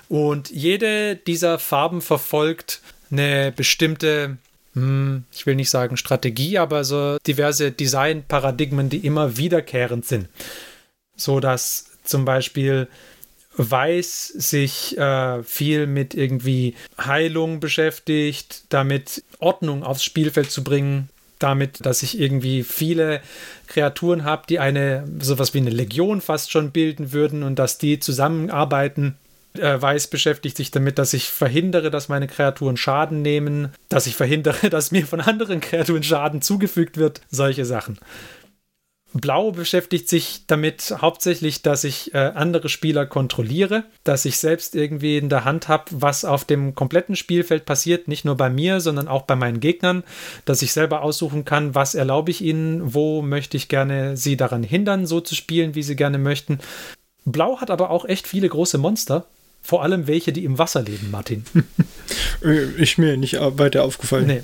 [0.09, 4.37] Und jede dieser Farben verfolgt eine bestimmte,
[4.73, 10.29] hm, ich will nicht sagen Strategie, aber so diverse Designparadigmen, die immer wiederkehrend sind.
[11.15, 12.87] So dass zum Beispiel
[13.57, 21.85] Weiß sich äh, viel mit irgendwie Heilung beschäftigt, damit Ordnung aufs Spielfeld zu bringen, damit,
[21.85, 23.21] dass ich irgendwie viele
[23.67, 27.99] Kreaturen habe, die eine sowas wie eine Legion fast schon bilden würden und dass die
[27.99, 29.15] zusammenarbeiten.
[29.57, 34.15] Äh, Weiß beschäftigt sich damit, dass ich verhindere, dass meine Kreaturen Schaden nehmen, dass ich
[34.15, 37.97] verhindere, dass mir von anderen Kreaturen Schaden zugefügt wird, solche Sachen.
[39.15, 45.17] Blau beschäftigt sich damit hauptsächlich, dass ich äh, andere Spieler kontrolliere, dass ich selbst irgendwie
[45.17, 49.07] in der Hand habe, was auf dem kompletten Spielfeld passiert, nicht nur bei mir, sondern
[49.07, 50.03] auch bei meinen Gegnern,
[50.43, 54.63] dass ich selber aussuchen kann, was erlaube ich ihnen, wo möchte ich gerne sie daran
[54.63, 56.59] hindern, so zu spielen, wie sie gerne möchten.
[57.23, 59.27] Blau hat aber auch echt viele große Monster,
[59.61, 61.45] vor allem welche, die im Wasser leben, Martin.
[62.43, 64.27] Äh, ich mir nicht weiter aufgefallen.
[64.27, 64.41] Nee.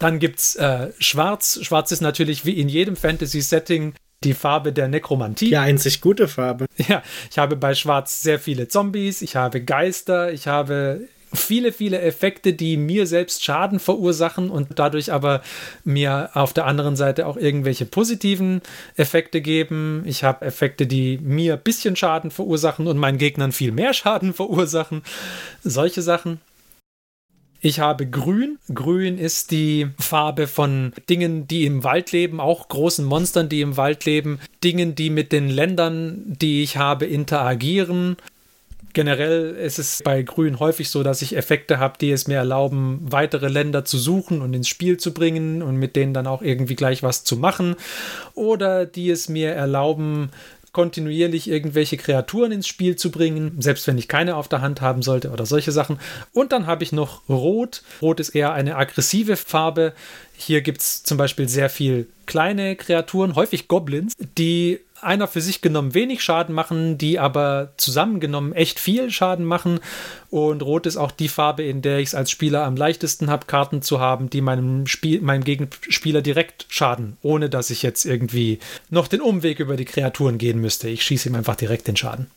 [0.00, 1.60] Dann gibt's äh, Schwarz.
[1.62, 5.48] Schwarz ist natürlich wie in jedem Fantasy-Setting die Farbe der Nekromantie.
[5.48, 6.66] Die einzig gute Farbe.
[6.88, 12.00] Ja, ich habe bei Schwarz sehr viele Zombies, ich habe Geister, ich habe viele, viele
[12.00, 15.42] Effekte, die mir selbst Schaden verursachen und dadurch aber
[15.84, 18.62] mir auf der anderen Seite auch irgendwelche positiven
[18.96, 20.02] Effekte geben.
[20.06, 24.32] Ich habe Effekte, die mir ein bisschen Schaden verursachen und meinen Gegnern viel mehr Schaden
[24.34, 25.02] verursachen.
[25.62, 26.40] Solche Sachen.
[27.62, 28.58] Ich habe grün.
[28.72, 33.76] Grün ist die Farbe von Dingen, die im Wald leben, auch großen Monstern, die im
[33.76, 38.16] Wald leben, Dingen, die mit den Ländern, die ich habe, interagieren.
[38.94, 43.00] Generell ist es bei Grün häufig so, dass ich Effekte habe, die es mir erlauben,
[43.02, 46.74] weitere Länder zu suchen und ins Spiel zu bringen und mit denen dann auch irgendwie
[46.74, 47.76] gleich was zu machen.
[48.34, 50.30] Oder die es mir erlauben,
[50.72, 55.02] kontinuierlich irgendwelche Kreaturen ins Spiel zu bringen, selbst wenn ich keine auf der Hand haben
[55.02, 55.98] sollte oder solche Sachen.
[56.32, 57.82] Und dann habe ich noch Rot.
[58.00, 59.92] Rot ist eher eine aggressive Farbe.
[60.36, 65.60] Hier gibt es zum Beispiel sehr viel kleine Kreaturen, häufig Goblins, die einer für sich
[65.60, 69.80] genommen wenig Schaden machen, die aber zusammengenommen echt viel Schaden machen.
[70.30, 73.46] Und Rot ist auch die Farbe, in der ich es als Spieler am leichtesten habe,
[73.46, 78.58] Karten zu haben, die meinem, Spiel, meinem Gegenspieler direkt schaden, ohne dass ich jetzt irgendwie
[78.90, 80.88] noch den Umweg über die Kreaturen gehen müsste.
[80.88, 82.30] Ich schieße ihm einfach direkt den Schaden.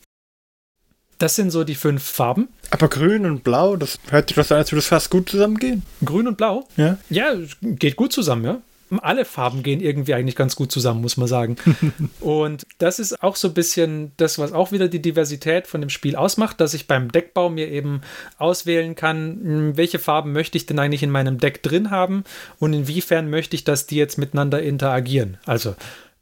[1.19, 2.49] Das sind so die fünf Farben.
[2.69, 5.83] Aber grün und blau, das hört sich das an, als würde das fast gut zusammengehen.
[6.03, 6.67] Grün und blau?
[6.75, 6.97] Ja.
[7.09, 8.61] Ja, geht gut zusammen, ja
[9.01, 11.55] alle Farben gehen irgendwie eigentlich ganz gut zusammen, muss man sagen.
[12.19, 15.89] und das ist auch so ein bisschen das, was auch wieder die Diversität von dem
[15.89, 18.01] Spiel ausmacht, dass ich beim Deckbau mir eben
[18.37, 22.23] auswählen kann, hm, welche Farben möchte ich denn eigentlich in meinem Deck drin haben
[22.59, 25.37] und inwiefern möchte ich, dass die jetzt miteinander interagieren.
[25.45, 25.75] Also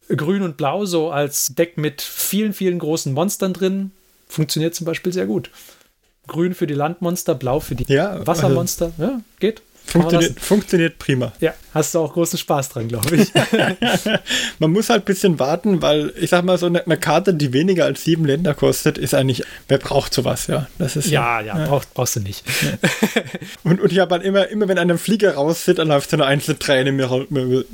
[0.08, 3.92] Grün und Blau so als Deck mit vielen, vielen großen Monstern drin
[4.28, 5.50] funktioniert zum Beispiel sehr gut.
[6.28, 8.92] Grün für die Landmonster, Blau für die ja, Wassermonster.
[8.98, 9.62] Also, ja, geht.
[9.86, 11.34] Funktioniert, funktioniert prima.
[11.42, 13.32] Ja, hast du auch großen Spaß dran, glaube ich.
[14.60, 17.52] Man muss halt ein bisschen warten, weil ich sag mal, so eine, eine Karte, die
[17.52, 20.68] weniger als sieben Länder kostet, ist eigentlich, wer braucht sowas, ja?
[20.78, 22.44] Das ist ja, ja, brauchst, brauchst du nicht.
[23.64, 26.18] Und, und ich habe halt immer, immer wenn einer Flieger raus sitzt, dann läuft so
[26.18, 27.28] eine einzelne Träne mir.
[27.30, 27.66] mir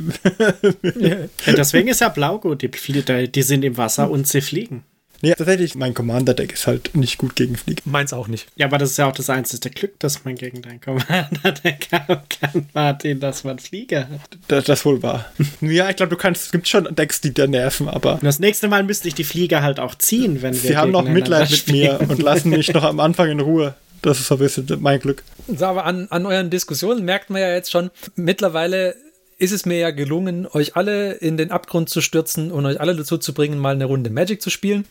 [0.97, 2.61] Ja, deswegen ist ja Blau gut.
[2.61, 4.83] Die, die, die sind im Wasser und sie fliegen.
[5.21, 7.81] Nee, tatsächlich, mein Commander-Deck ist halt nicht gut gegen Flieger.
[7.85, 8.47] Meins auch nicht.
[8.55, 12.21] Ja, aber das ist ja auch das einzige Glück, dass man gegen deinen Commander-Deck haben
[12.29, 14.37] kann, Martin, dass man Flieger hat.
[14.47, 15.25] Das, das wohl war.
[15.61, 18.39] ja, ich glaube, du kannst, es gibt schon Decks, die dir nerven, aber Und das
[18.39, 21.49] nächste Mal müsste ich die Flieger halt auch ziehen, wenn wir sie haben noch Mitleid
[21.49, 23.75] mit mir und lassen mich noch am Anfang in Ruhe.
[24.01, 25.23] Das ist so ein bisschen mein Glück.
[25.47, 28.95] So, aber an, an euren Diskussionen merkt man ja jetzt schon, mittlerweile
[29.37, 32.95] ist es mir ja gelungen, euch alle in den Abgrund zu stürzen und euch alle
[32.95, 34.85] dazu zu bringen, mal eine Runde Magic zu spielen.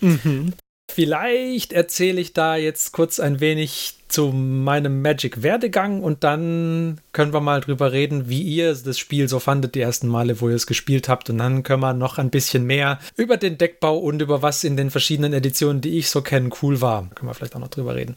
[0.93, 7.41] Vielleicht erzähle ich da jetzt kurz ein wenig zu meinem Magic-Werdegang und dann können wir
[7.41, 10.69] mal drüber reden, wie ihr das Spiel so fandet, die ersten Male, wo ihr es
[10.69, 11.29] gespielt habt.
[11.29, 14.77] Und dann können wir noch ein bisschen mehr über den Deckbau und über was in
[14.77, 17.11] den verschiedenen Editionen, die ich so kenne, cool war.
[17.15, 18.17] Können wir vielleicht auch noch drüber reden.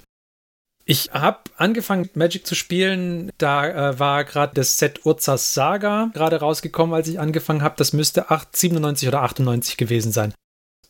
[0.92, 3.30] Ich habe angefangen, Magic zu spielen.
[3.38, 7.76] Da äh, war gerade das Set Urzas Saga gerade rausgekommen, als ich angefangen habe.
[7.78, 10.34] Das müsste 8, 97 oder 98 gewesen sein.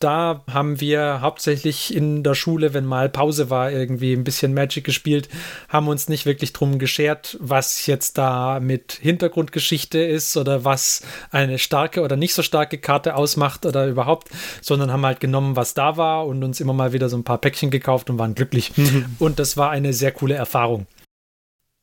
[0.00, 4.82] Da haben wir hauptsächlich in der Schule, wenn mal Pause war, irgendwie ein bisschen Magic
[4.82, 5.28] gespielt,
[5.68, 11.58] haben uns nicht wirklich drum geschert, was jetzt da mit Hintergrundgeschichte ist oder was eine
[11.58, 14.28] starke oder nicht so starke Karte ausmacht oder überhaupt,
[14.62, 17.38] sondern haben halt genommen, was da war und uns immer mal wieder so ein paar
[17.38, 18.72] Päckchen gekauft und waren glücklich.
[19.18, 20.86] Und das war eine sehr coole Erfahrung.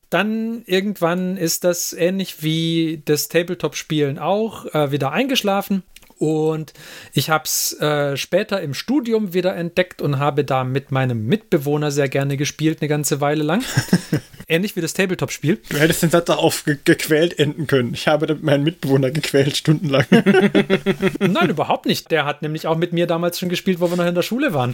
[0.10, 5.84] Dann irgendwann ist das ähnlich wie das Tabletop-Spielen auch äh, wieder eingeschlafen.
[6.20, 6.74] Und
[7.14, 11.92] ich habe es äh, später im Studium wieder entdeckt und habe da mit meinem Mitbewohner
[11.92, 13.64] sehr gerne gespielt, eine ganze Weile lang.
[14.48, 15.60] Ähnlich wie das Tabletop-Spiel.
[15.70, 17.94] Du hättest den Satz auch ge gequält enden können.
[17.94, 20.06] Ich habe meinen Mitbewohner gequält, stundenlang.
[21.20, 22.10] Nein, überhaupt nicht.
[22.10, 24.54] Der hat nämlich auch mit mir damals schon gespielt, wo wir noch in der Schule
[24.54, 24.74] waren.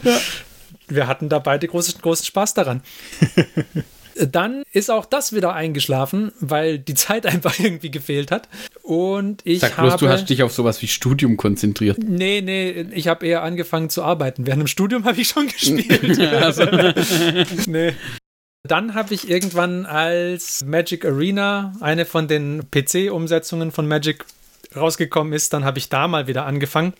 [0.87, 2.81] Wir hatten da beide großen, großen Spaß daran.
[4.15, 8.47] Dann ist auch das wieder eingeschlafen, weil die Zeit einfach irgendwie gefehlt hat.
[8.81, 9.89] Und ich Sag habe.
[9.89, 11.97] bloß, du hast dich auf sowas wie Studium konzentriert.
[11.99, 14.45] Nee, nee, ich habe eher angefangen zu arbeiten.
[14.45, 16.19] Während dem Studium habe ich schon gespielt.
[16.33, 16.65] Also,
[17.67, 17.93] nee.
[18.63, 24.25] Dann habe ich irgendwann als Magic Arena, eine von den PC-Umsetzungen von Magic,
[24.75, 26.93] rausgekommen ist, dann habe ich da mal wieder angefangen.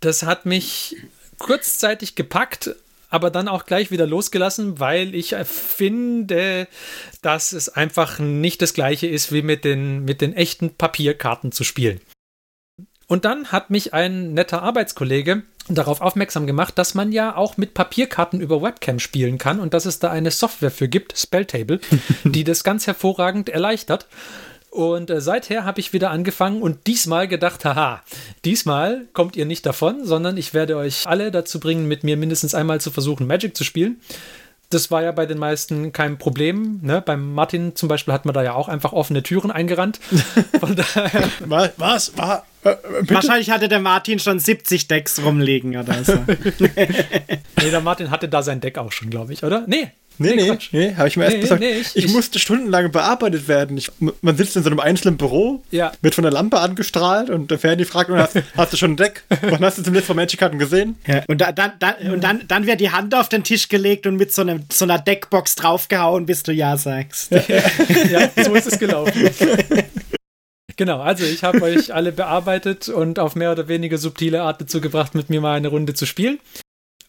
[0.00, 0.96] Das hat mich
[1.38, 2.74] kurzzeitig gepackt,
[3.12, 6.66] aber dann auch gleich wieder losgelassen, weil ich finde,
[7.20, 11.62] dass es einfach nicht das gleiche ist, wie mit den, mit den echten Papierkarten zu
[11.62, 12.00] spielen.
[13.08, 17.74] Und dann hat mich ein netter Arbeitskollege darauf aufmerksam gemacht, dass man ja auch mit
[17.74, 21.80] Papierkarten über Webcam spielen kann und dass es da eine Software für gibt, Spelltable,
[22.24, 24.06] die das ganz hervorragend erleichtert.
[24.72, 28.02] Und äh, seither habe ich wieder angefangen und diesmal gedacht, haha,
[28.46, 32.54] diesmal kommt ihr nicht davon, sondern ich werde euch alle dazu bringen, mit mir mindestens
[32.54, 34.00] einmal zu versuchen, Magic zu spielen.
[34.70, 36.80] Das war ja bei den meisten kein Problem.
[36.80, 37.02] Ne?
[37.02, 40.00] Beim Martin zum Beispiel hat man da ja auch einfach offene Türen eingerannt.
[40.58, 41.72] Von daher, was?
[41.76, 42.16] Was?
[42.16, 43.16] War, äh, bitte?
[43.16, 46.14] Wahrscheinlich hatte der Martin schon 70 Decks rumliegen oder so.
[46.58, 49.64] nee, der Martin hatte da sein Deck auch schon, glaube ich, oder?
[49.66, 49.90] Nee.
[50.18, 50.68] Nee, nee, Quatsch.
[50.72, 51.60] nee, habe ich mir erst Nee, gesagt.
[51.60, 53.76] nee, ich, ich- ich- musste stundenlang bearbeitet werden.
[53.76, 55.92] Ich, man sitzt in so einem einzelnen Büro, Ja.
[56.02, 58.96] wird von der Lampe angestrahlt und da fährt die Frage, hast, hast du schon ein
[58.96, 59.24] Deck?
[59.42, 60.96] Wann hast du zum letzten Mal Magic-Karten gesehen?
[61.06, 64.06] Ja, und, da, dann, dann, und dann, dann wird die Hand auf den Tisch gelegt
[64.06, 67.30] und mit so, einem, so einer Deckbox draufgehauen, bis du Ja sagst.
[67.32, 69.12] ja, so ist es gelaufen.
[70.76, 74.80] Genau, also ich habe euch alle bearbeitet und auf mehr oder weniger subtile Art dazu
[74.80, 76.38] gebracht, mit mir mal eine Runde zu spielen.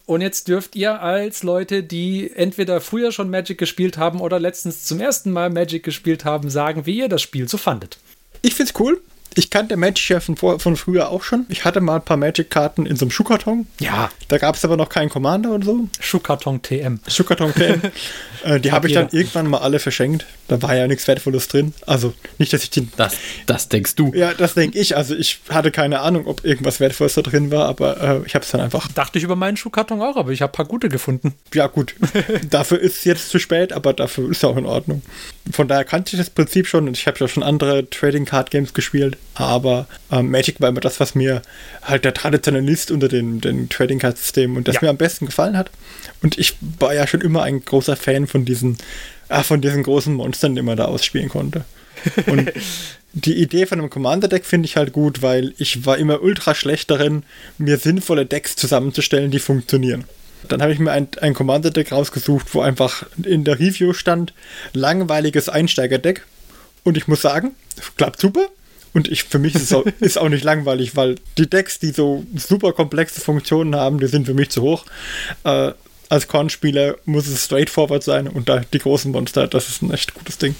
[0.06, 4.84] Und jetzt dürft ihr als Leute, die entweder früher schon Magic gespielt haben oder letztens
[4.84, 7.98] zum ersten Mal Magic gespielt haben, sagen, wie ihr das Spiel so fandet.
[8.42, 9.02] Ich find's cool.
[9.36, 11.46] Ich kannte Magic ja von, von früher auch schon.
[11.50, 13.68] Ich hatte mal ein paar Magic-Karten in so einem Schuhkarton.
[13.80, 15.88] Ja, Da gab es aber noch keinen Commander und so.
[16.00, 17.00] Schuhkarton TM.
[17.08, 17.82] Schuhkarton TM.
[18.44, 20.26] äh, die habe ich dann irgendwann mal alle verschenkt.
[20.48, 21.74] Da war ja nichts Wertvolles drin.
[21.86, 22.88] Also nicht, dass ich die.
[22.98, 23.16] das,
[23.46, 24.14] das denkst du.
[24.14, 24.96] Ja, das denke ich.
[24.96, 28.44] Also ich hatte keine Ahnung, ob irgendwas Wertvolles da drin war, aber äh, ich habe
[28.46, 28.92] es dann einfach.
[28.92, 31.34] Dachte ich über meinen Schuhkarton auch, aber ich habe ein paar gute gefunden.
[31.54, 31.96] Ja, gut.
[32.50, 35.02] dafür ist es jetzt zu spät, aber dafür ist es auch in Ordnung.
[35.52, 38.52] Von daher kannte ich das Prinzip schon und ich habe ja schon andere Trading Card
[38.52, 41.42] Games gespielt, aber ähm, Magic war immer das, was mir
[41.82, 44.82] halt der Traditionalist unter den, den Trading Card Systemen und das Ja.
[44.84, 45.72] mir am besten gefallen hat.
[46.22, 48.78] Und ich war ja schon immer ein großer Fan von diesen,
[49.30, 51.66] ah, von diesen großen Monstern, die man da ausspielen konnte.
[52.28, 52.52] Und
[53.14, 56.90] die Idee von einem Commander-Deck finde ich halt gut, weil ich war immer ultra schlecht
[56.92, 57.24] darin,
[57.58, 60.04] mir sinnvolle Decks zusammenzustellen, die funktionieren.
[60.48, 64.34] Dann habe ich mir ein, ein Commander-Deck rausgesucht, wo einfach in der Review stand,
[64.74, 66.26] langweiliges Einsteiger-Deck.
[66.84, 67.52] Und ich muss sagen,
[67.96, 68.48] klappt super.
[68.94, 71.92] Und ich, für mich ist es auch, ist auch nicht langweilig, weil die Decks, die
[71.92, 74.86] so super komplexe Funktionen haben, die sind für mich zu hoch.
[75.44, 75.72] Äh,
[76.10, 80.14] als Kornspieler muss es straightforward sein und da die großen Monster, das ist ein echt
[80.14, 80.56] gutes Ding.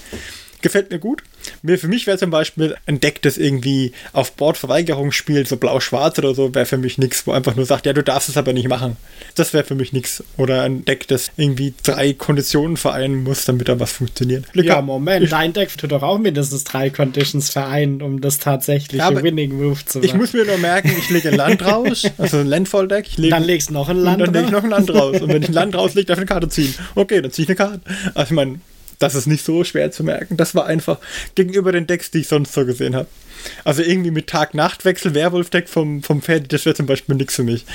[0.64, 1.22] Gefällt mir gut.
[1.60, 6.18] Mir, für mich wäre zum Beispiel ein Deck, das irgendwie auf Bordverweigerung spielt, so blau-schwarz
[6.18, 8.54] oder so, wäre für mich nichts, wo einfach nur sagt, ja, du darfst es aber
[8.54, 8.96] nicht machen.
[9.34, 10.24] Das wäre für mich nichts.
[10.38, 14.50] Oder ein Deck, das irgendwie drei Konditionen vereinen muss, damit da was funktioniert.
[14.54, 18.96] Glück ja, Moment, dein Deck tut doch auch mindestens drei Conditions vereinen, um das tatsächliche
[18.96, 20.06] ja, Winning Move zu machen.
[20.06, 23.10] Ich muss mir nur merken, ich lege ein Land raus, also ein Landfall-Deck.
[23.18, 24.28] Dann legst du noch ein Land raus.
[24.28, 25.20] Dann lege ich noch ein Land raus.
[25.20, 26.74] Und wenn ich ein Land rauslege, darf ich eine Karte ziehen.
[26.94, 27.80] Okay, dann ziehe ich eine Karte.
[28.14, 28.60] Also ich meine,
[28.98, 30.36] das ist nicht so schwer zu merken.
[30.36, 30.98] Das war einfach
[31.34, 33.08] gegenüber den Decks, die ich sonst so gesehen habe.
[33.64, 37.66] Also irgendwie mit Tag-Nacht-Wechsel, Werwolf-Deck vom, vom Pferd, das wäre zum Beispiel nichts für mich.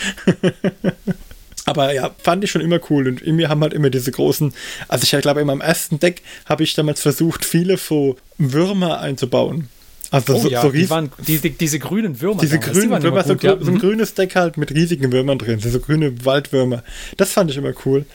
[1.65, 3.08] Aber ja, fand ich schon immer cool.
[3.08, 4.53] Und in mir haben halt immer diese großen,
[4.88, 9.69] also ich glaube, in meinem ersten Deck habe ich damals versucht, viele so Würmer einzubauen.
[10.12, 12.41] Also oh, so, ja, so die waren, die, die, diese grünen Würmer.
[12.41, 13.58] Diese damals, grünen Würmer, gut, so, ja.
[13.60, 16.84] so, ein grünes Deck halt mit riesigen Würmern drin, so grüne Waldwürmer.
[17.17, 18.06] Das fand ich immer cool.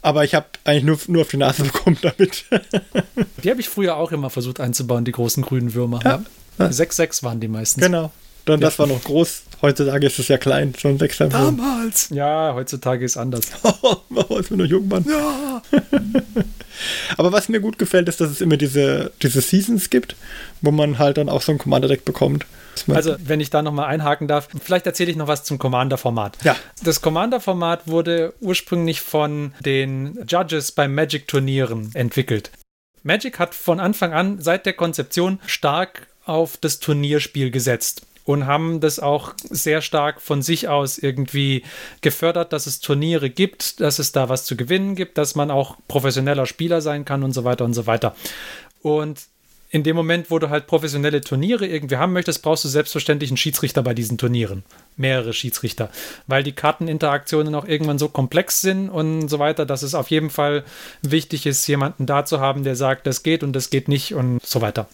[0.00, 2.44] Aber ich habe eigentlich nur, nur auf die Nase bekommen damit.
[3.42, 6.00] die habe ich früher auch immer versucht einzubauen, die großen grünen Würmer.
[6.04, 6.22] Ja.
[6.58, 7.82] 6-6 waren die meistens.
[7.82, 8.12] Genau.
[8.44, 9.42] Dann, das war noch groß.
[9.62, 11.28] Heutzutage ist es ja klein, schon ein Sechser.
[11.28, 12.08] Damals!
[12.10, 13.50] Ja, heutzutage ist anders.
[13.62, 15.04] Oh, als wir noch jung waren.
[15.08, 15.62] Ja!
[17.16, 20.16] Aber was mir gut gefällt, ist, dass es immer diese, diese Seasons gibt,
[20.62, 22.46] wo man halt dann auch so ein Commander-Deck bekommt.
[22.88, 26.38] Also, wenn ich da nochmal einhaken darf, vielleicht erzähle ich noch was zum Commander-Format.
[26.42, 26.56] Ja.
[26.82, 32.50] Das Commander-Format wurde ursprünglich von den Judges bei Magic-Turnieren entwickelt.
[33.02, 38.80] Magic hat von Anfang an, seit der Konzeption, stark auf das Turnierspiel gesetzt und haben
[38.80, 41.64] das auch sehr stark von sich aus irgendwie
[42.00, 45.76] gefördert, dass es Turniere gibt, dass es da was zu gewinnen gibt, dass man auch
[45.88, 48.14] professioneller Spieler sein kann und so weiter und so weiter.
[48.82, 49.20] Und
[49.72, 53.36] in dem Moment, wo du halt professionelle Turniere irgendwie haben möchtest, brauchst du selbstverständlich einen
[53.36, 54.64] Schiedsrichter bei diesen Turnieren.
[54.96, 55.90] Mehrere Schiedsrichter.
[56.26, 60.30] Weil die Karteninteraktionen auch irgendwann so komplex sind und so weiter, dass es auf jeden
[60.30, 60.64] Fall
[61.02, 64.44] wichtig ist, jemanden da zu haben, der sagt, das geht und das geht nicht und
[64.44, 64.88] so weiter.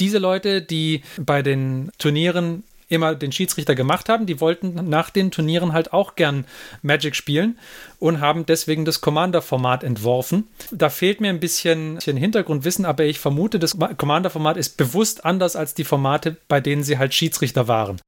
[0.00, 5.30] Diese Leute, die bei den Turnieren immer den Schiedsrichter gemacht haben, die wollten nach den
[5.30, 6.44] Turnieren halt auch gern
[6.82, 7.58] Magic spielen
[7.98, 10.44] und haben deswegen das Commander-Format entworfen.
[10.70, 15.74] Da fehlt mir ein bisschen, Hintergrundwissen, aber ich vermute, das Commander-Format ist bewusst anders als
[15.74, 18.00] die Formate, bei denen sie halt Schiedsrichter waren.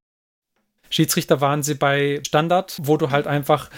[0.90, 3.70] Schiedsrichter waren sie bei Standard, wo du halt einfach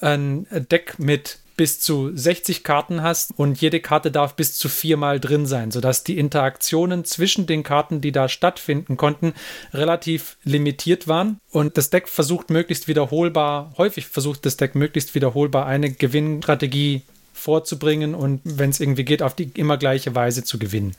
[0.00, 5.20] ein Deck mit bis zu 60 Karten hast und jede Karte darf bis zu viermal
[5.20, 9.34] drin sein, sodass die Interaktionen zwischen den Karten, die da stattfinden konnten,
[9.72, 11.38] relativ limitiert waren.
[11.50, 18.14] Und das Deck versucht möglichst wiederholbar, häufig versucht das Deck möglichst wiederholbar eine Gewinnstrategie vorzubringen
[18.14, 20.96] und wenn es irgendwie geht, auf die immer gleiche Weise zu gewinnen.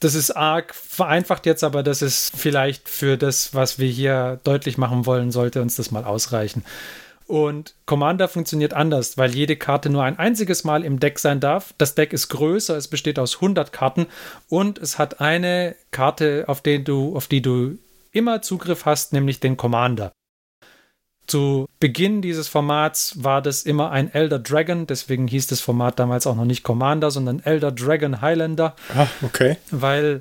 [0.00, 4.76] Das ist arg vereinfacht jetzt, aber das ist vielleicht für das, was wir hier deutlich
[4.76, 6.64] machen wollen, sollte uns das mal ausreichen.
[7.32, 11.72] Und Commander funktioniert anders, weil jede Karte nur ein einziges Mal im Deck sein darf.
[11.78, 14.06] Das Deck ist größer, es besteht aus 100 Karten
[14.50, 17.78] und es hat eine Karte, auf die du, auf die du
[18.10, 20.12] immer Zugriff hast, nämlich den Commander.
[21.26, 26.26] Zu Beginn dieses Formats war das immer ein Elder Dragon, deswegen hieß das Format damals
[26.26, 28.76] auch noch nicht Commander, sondern Elder Dragon Highlander.
[28.94, 29.56] Ah, okay.
[29.70, 30.20] Weil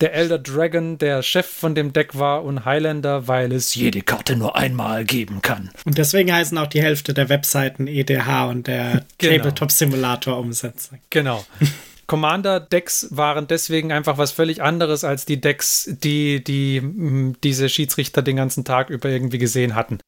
[0.00, 4.36] der Elder Dragon der Chef von dem Deck war und Highlander, weil es jede Karte
[4.36, 5.70] nur einmal geben kann.
[5.84, 9.36] Und deswegen heißen auch die Hälfte der Webseiten EDH und der genau.
[9.36, 10.98] Tabletop Simulator Umsetzung.
[11.10, 11.44] Genau.
[12.06, 18.36] Commander-Decks waren deswegen einfach was völlig anderes als die Decks, die, die diese Schiedsrichter den
[18.36, 19.98] ganzen Tag über irgendwie gesehen hatten.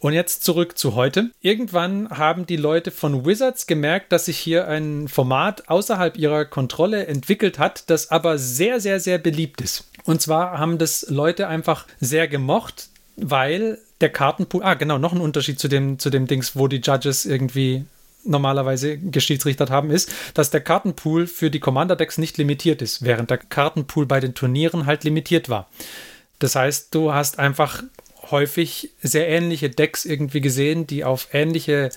[0.00, 1.30] Und jetzt zurück zu heute.
[1.40, 7.06] Irgendwann haben die Leute von Wizards gemerkt, dass sich hier ein Format außerhalb ihrer Kontrolle
[7.06, 9.90] entwickelt hat, das aber sehr, sehr, sehr beliebt ist.
[10.04, 15.20] Und zwar haben das Leute einfach sehr gemocht, weil der Kartenpool, ah genau, noch ein
[15.20, 17.84] Unterschied zu dem, zu dem Dings, wo die Judges irgendwie
[18.24, 23.38] normalerweise geschiedsrichtert haben, ist, dass der Kartenpool für die Commander-Decks nicht limitiert ist, während der
[23.38, 25.68] Kartenpool bei den Turnieren halt limitiert war.
[26.38, 27.82] Das heißt, du hast einfach
[28.30, 31.90] häufig sehr ähnliche Decks irgendwie gesehen, die auf ähnliche äh,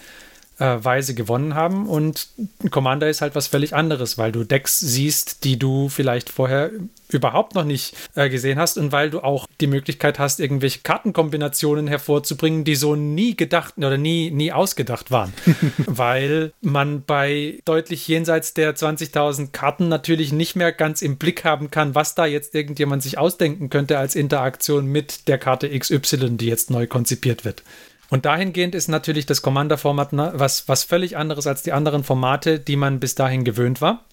[0.65, 1.87] Weise gewonnen haben.
[1.87, 2.27] Und
[2.69, 6.71] Commander ist halt was völlig anderes, weil du Decks siehst, die du vielleicht vorher
[7.09, 11.87] überhaupt noch nicht äh, gesehen hast und weil du auch die Möglichkeit hast, irgendwelche Kartenkombinationen
[11.87, 15.33] hervorzubringen, die so nie gedacht oder nie, nie ausgedacht waren.
[15.85, 21.71] weil man bei deutlich jenseits der 20.000 Karten natürlich nicht mehr ganz im Blick haben
[21.71, 26.47] kann, was da jetzt irgendjemand sich ausdenken könnte als Interaktion mit der Karte XY, die
[26.47, 27.63] jetzt neu konzipiert wird.
[28.11, 32.75] Und dahingehend ist natürlich das Commander-Format was, was völlig anderes als die anderen Formate, die
[32.75, 34.03] man bis dahin gewöhnt war.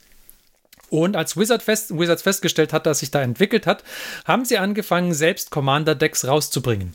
[0.89, 3.83] Und als Wizard fest, Wizards festgestellt hat, dass sich da entwickelt hat,
[4.25, 6.95] haben sie angefangen, selbst Commander-Decks rauszubringen.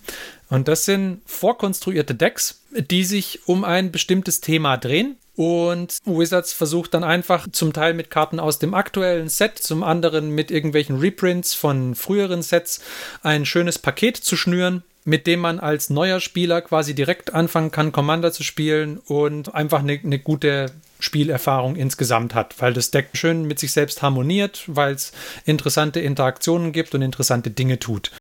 [0.49, 5.17] Und das sind vorkonstruierte Decks, die sich um ein bestimmtes Thema drehen.
[5.35, 10.29] Und Wizards versucht dann einfach zum Teil mit Karten aus dem aktuellen Set, zum anderen
[10.29, 12.79] mit irgendwelchen Reprints von früheren Sets
[13.23, 17.91] ein schönes Paket zu schnüren, mit dem man als neuer Spieler quasi direkt anfangen kann,
[17.91, 23.43] Commander zu spielen und einfach eine, eine gute Spielerfahrung insgesamt hat, weil das Deck schön
[23.43, 25.11] mit sich selbst harmoniert, weil es
[25.45, 28.11] interessante Interaktionen gibt und interessante Dinge tut.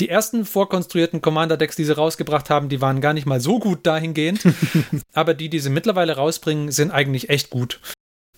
[0.00, 3.84] Die ersten vorkonstruierten Commander-Decks, die sie rausgebracht haben, die waren gar nicht mal so gut
[3.84, 4.42] dahingehend.
[5.12, 7.80] aber die, die sie mittlerweile rausbringen, sind eigentlich echt gut.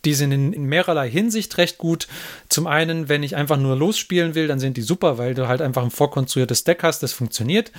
[0.05, 2.09] Die sind in, in, mehrerlei Hinsicht recht gut.
[2.49, 5.61] Zum einen, wenn ich einfach nur losspielen will, dann sind die super, weil du halt
[5.61, 7.71] einfach ein vorkonstruiertes Deck hast, das funktioniert.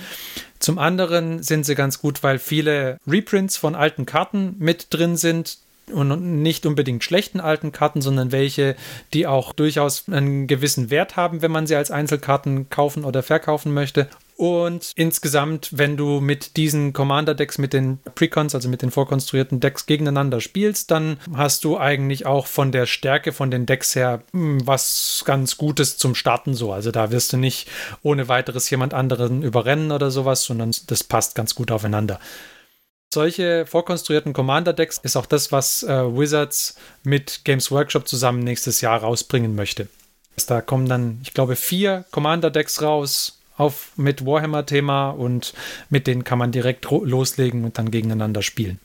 [0.58, 5.58] Zum anderen sind sie ganz gut, weil viele Reprints von alten Karten mit drin sind,
[5.90, 8.76] und nicht unbedingt schlechten alten Karten, sondern welche,
[9.12, 13.74] die auch durchaus einen gewissen Wert haben, wenn man sie als Einzelkarten kaufen oder verkaufen
[13.74, 14.08] möchte.
[14.36, 19.86] Und insgesamt, wenn du mit diesen Commander-Decks, mit den Precons, also mit den vorkonstruierten Decks
[19.86, 24.66] gegeneinander spielst, dann hast du eigentlich auch von der Stärke von den Decks her hm,
[24.66, 26.72] was ganz Gutes zum Starten so.
[26.72, 27.68] Also da wirst du nicht
[28.02, 32.18] ohne weiteres jemand anderen überrennen oder sowas, sondern das passt ganz gut aufeinander.
[33.12, 39.00] Solche vorkonstruierten Commander-Decks ist auch das, was äh, Wizards mit Games Workshop zusammen nächstes Jahr
[39.00, 39.88] rausbringen möchte.
[40.46, 45.54] Da kommen dann, ich glaube, vier Commander-Decks raus auf, mit Warhammer-Thema und
[45.88, 48.78] mit denen kann man direkt loslegen und dann gegeneinander spielen.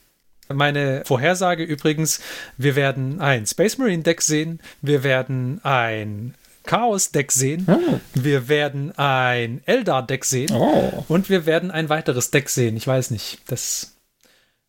[0.54, 2.22] Meine Vorhersage übrigens,
[2.58, 7.66] wir werden ein Space Marine Deck sehen, wir werden ein Chaos-Deck sehen.
[7.68, 8.00] Oh.
[8.14, 10.52] Wir werden ein Eldar-Deck sehen.
[10.52, 11.06] Oh.
[11.08, 12.78] Und wir werden ein weiteres Deck sehen.
[12.78, 13.40] Ich weiß nicht.
[13.48, 13.98] Das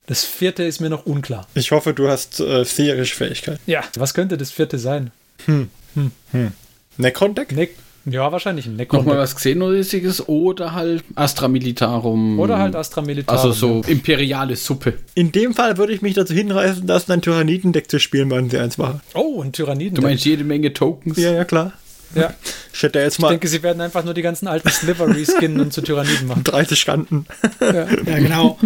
[0.09, 1.47] das vierte ist mir noch unklar.
[1.53, 3.61] Ich hoffe, du hast äh, seherische Fähigkeit.
[3.67, 5.11] Ja, was könnte das vierte sein?
[5.45, 5.69] Hm.
[5.95, 6.13] Hm.
[6.33, 6.53] Hm.
[6.97, 7.53] Necron-Deck?
[7.53, 7.69] Ne
[8.11, 9.01] ja, wahrscheinlich ein Necron.
[9.01, 12.39] Nochmal was Xenolisiges oder halt Astra Militarum.
[12.39, 13.41] Oder halt Astra Militarum.
[13.41, 13.89] Also so ja.
[13.89, 14.95] imperiale Suppe.
[15.15, 18.59] In dem Fall würde ich mich dazu hinreißen lassen, ein Tyrannidendeck zu spielen, wenn sie
[18.59, 19.01] eins machen.
[19.15, 20.03] Oh, ein Tyrannidendeck.
[20.03, 21.19] Du meinst jede Menge Tokens?
[21.19, 21.73] Ja, ja, klar.
[22.15, 22.35] Ja.
[22.71, 25.59] Ich, hätte jetzt mal ich denke, sie werden einfach nur die ganzen alten Slivery skinnen
[25.59, 26.45] und zu Tyranniden machen.
[26.45, 27.27] 30 Kanten.
[27.61, 28.57] Ja, ja genau.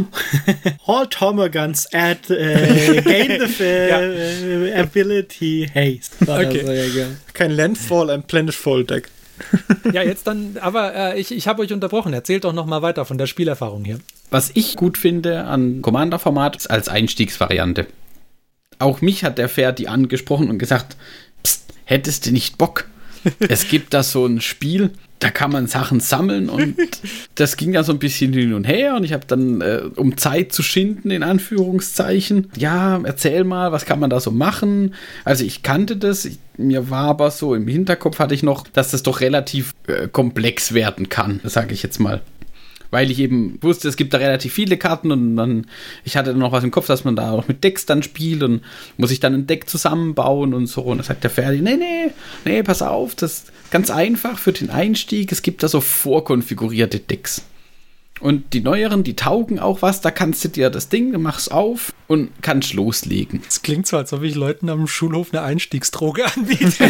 [0.86, 4.82] All Tomogans add uh, gain the ja.
[4.82, 6.30] ability haste.
[6.30, 6.90] Okay.
[6.90, 9.08] So, Kein Landfall, ein Planetfall Deck.
[9.92, 12.12] Ja, jetzt dann, aber äh, ich, ich habe euch unterbrochen.
[12.12, 13.98] Erzählt doch noch mal weiter von der Spielerfahrung hier.
[14.30, 17.86] Was ich gut finde an Commander-Format ist als Einstiegsvariante.
[18.78, 20.96] Auch mich hat der Ferdi angesprochen und gesagt,
[21.42, 22.86] Psst, hättest du nicht Bock,
[23.48, 26.76] es gibt da so ein Spiel, da kann man Sachen sammeln und
[27.36, 30.16] das ging ja so ein bisschen hin und her und ich habe dann, äh, um
[30.16, 34.94] Zeit zu schinden, in Anführungszeichen, ja, erzähl mal, was kann man da so machen?
[35.24, 38.90] Also ich kannte das, ich, mir war aber so im Hinterkopf hatte ich noch, dass
[38.90, 42.20] das doch relativ äh, komplex werden kann, sage ich jetzt mal
[42.92, 45.66] weil ich eben wusste, es gibt da relativ viele Karten und dann,
[46.04, 48.42] ich hatte dann noch was im Kopf, dass man da auch mit Decks dann spielt
[48.42, 48.60] und
[48.98, 50.82] muss ich dann ein Deck zusammenbauen und so.
[50.82, 52.10] Und dann sagt der Ferdi, nee, nee,
[52.44, 55.32] nee, pass auf, das ist ganz einfach für den Einstieg.
[55.32, 57.42] Es gibt da so vorkonfigurierte Decks.
[58.20, 60.00] Und die neueren, die taugen auch was.
[60.00, 63.42] Da kannst du dir das Ding, machst auf und kannst loslegen.
[63.48, 66.84] Es klingt so, als ob ich Leuten am Schulhof eine Einstiegsdroge anbiete.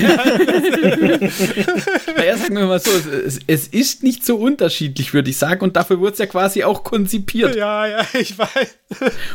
[2.16, 5.62] naja, sagen wir mal so, es, es, ist nicht so unterschiedlich, würde ich sagen.
[5.62, 7.56] Und dafür wurde es ja quasi auch konzipiert.
[7.56, 8.76] Ja, ja, ich weiß.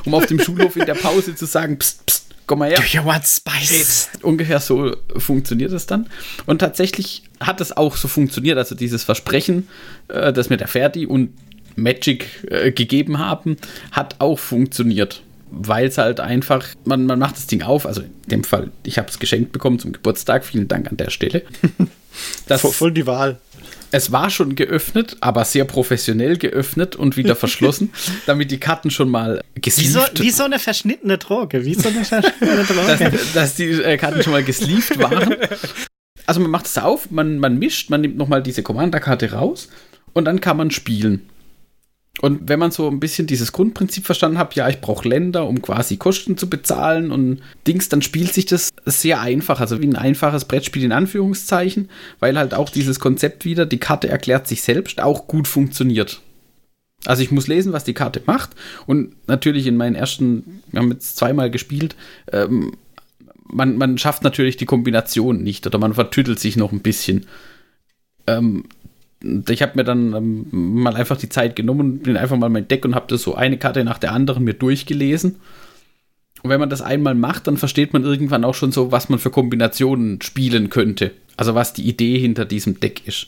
[0.06, 2.78] Um auf dem Schulhof in der Pause zu sagen, pst, pst, komm mal her.
[2.78, 4.10] Do you want spice?
[4.22, 6.08] Ungefähr so funktioniert es dann.
[6.46, 8.58] Und tatsächlich hat es auch so funktioniert.
[8.58, 9.68] Also dieses Versprechen,
[10.08, 11.34] äh, das mir der Ferdi und
[11.78, 13.58] Magic äh, gegeben haben,
[13.92, 15.24] hat auch funktioniert.
[15.50, 18.98] Weil es halt einfach, man, man macht das Ding auf, also in dem Fall, ich
[18.98, 21.44] habe es geschenkt bekommen zum Geburtstag, vielen Dank an der Stelle.
[22.48, 23.40] Das, voll, voll die Wahl.
[23.92, 27.92] Es war schon geöffnet, aber sehr professionell geöffnet und wieder verschlossen,
[28.26, 31.90] damit die Karten schon mal gesleeved wie so, wie so eine verschnittene Droge, wie so
[31.90, 33.12] eine verschnittene Droge.
[33.12, 35.36] dass, dass die äh, Karten schon mal gesleeved waren.
[36.26, 39.70] Also man macht es auf, man, man mischt, man nimmt nochmal diese Commander-Karte raus
[40.14, 41.30] und dann kann man spielen.
[42.20, 45.61] Und wenn man so ein bisschen dieses Grundprinzip verstanden hat, ja, ich brauche Länder, um
[45.61, 49.95] quasi Kosten zu bezahlen und Dings, dann spielt sich das sehr einfach, also wie ein
[49.95, 51.89] einfaches Brettspiel in Anführungszeichen,
[52.20, 56.22] weil halt auch dieses Konzept wieder, die Karte erklärt sich selbst, auch gut funktioniert.
[57.05, 58.51] Also ich muss lesen, was die Karte macht
[58.88, 61.95] und natürlich in meinen ersten, wir haben jetzt zweimal gespielt,
[62.32, 62.74] ähm,
[63.49, 67.28] man, man schafft natürlich die Kombination nicht oder man vertüttelt sich noch ein bisschen.
[68.26, 68.65] Ähm,
[69.22, 72.86] ich habe mir dann ähm, mal einfach die Zeit genommen, bin einfach mal mein Deck
[72.86, 75.38] und habe das so eine Karte nach der anderen mir durchgelesen.
[76.43, 79.20] Und wenn man das einmal macht, dann versteht man irgendwann auch schon so, was man
[79.20, 81.11] für Kombinationen spielen könnte.
[81.36, 83.28] Also was die Idee hinter diesem Deck ist.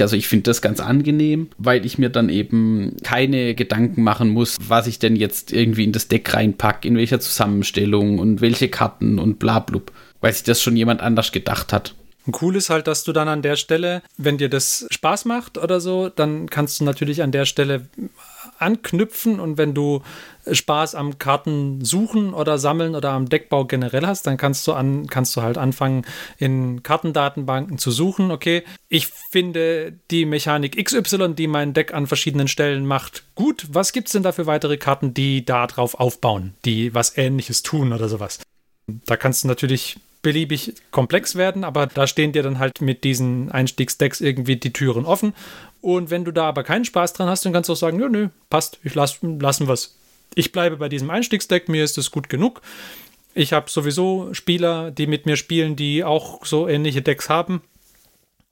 [0.00, 4.56] Also ich finde das ganz angenehm, weil ich mir dann eben keine Gedanken machen muss,
[4.66, 9.18] was ich denn jetzt irgendwie in das Deck reinpacke, in welcher Zusammenstellung und welche Karten
[9.18, 11.94] und bla blub, weil sich das schon jemand anders gedacht hat.
[12.40, 15.80] Cool ist halt, dass du dann an der Stelle, wenn dir das Spaß macht oder
[15.80, 17.86] so, dann kannst du natürlich an der Stelle
[18.58, 20.02] anknüpfen und wenn du
[20.50, 25.06] Spaß am Karten suchen oder sammeln oder am Deckbau generell hast, dann kannst du an,
[25.06, 26.04] kannst du halt anfangen,
[26.38, 28.30] in Kartendatenbanken zu suchen.
[28.30, 33.66] Okay, ich finde die Mechanik XY, die mein Deck an verschiedenen Stellen macht, gut.
[33.70, 37.62] Was gibt es denn da für weitere Karten, die da drauf aufbauen, die was ähnliches
[37.62, 38.40] tun oder sowas?
[38.86, 39.98] Da kannst du natürlich
[40.28, 45.06] beliebig komplex werden, aber da stehen dir dann halt mit diesen Einstiegsdecks irgendwie die Türen
[45.06, 45.32] offen.
[45.80, 48.10] Und wenn du da aber keinen Spaß dran hast, dann kannst du auch sagen, nö,
[48.10, 49.96] nö, passt, ich lass, lassen was.
[50.34, 52.60] Ich bleibe bei diesem Einstiegsdeck, mir ist es gut genug.
[53.32, 57.62] Ich habe sowieso Spieler, die mit mir spielen, die auch so ähnliche Decks haben.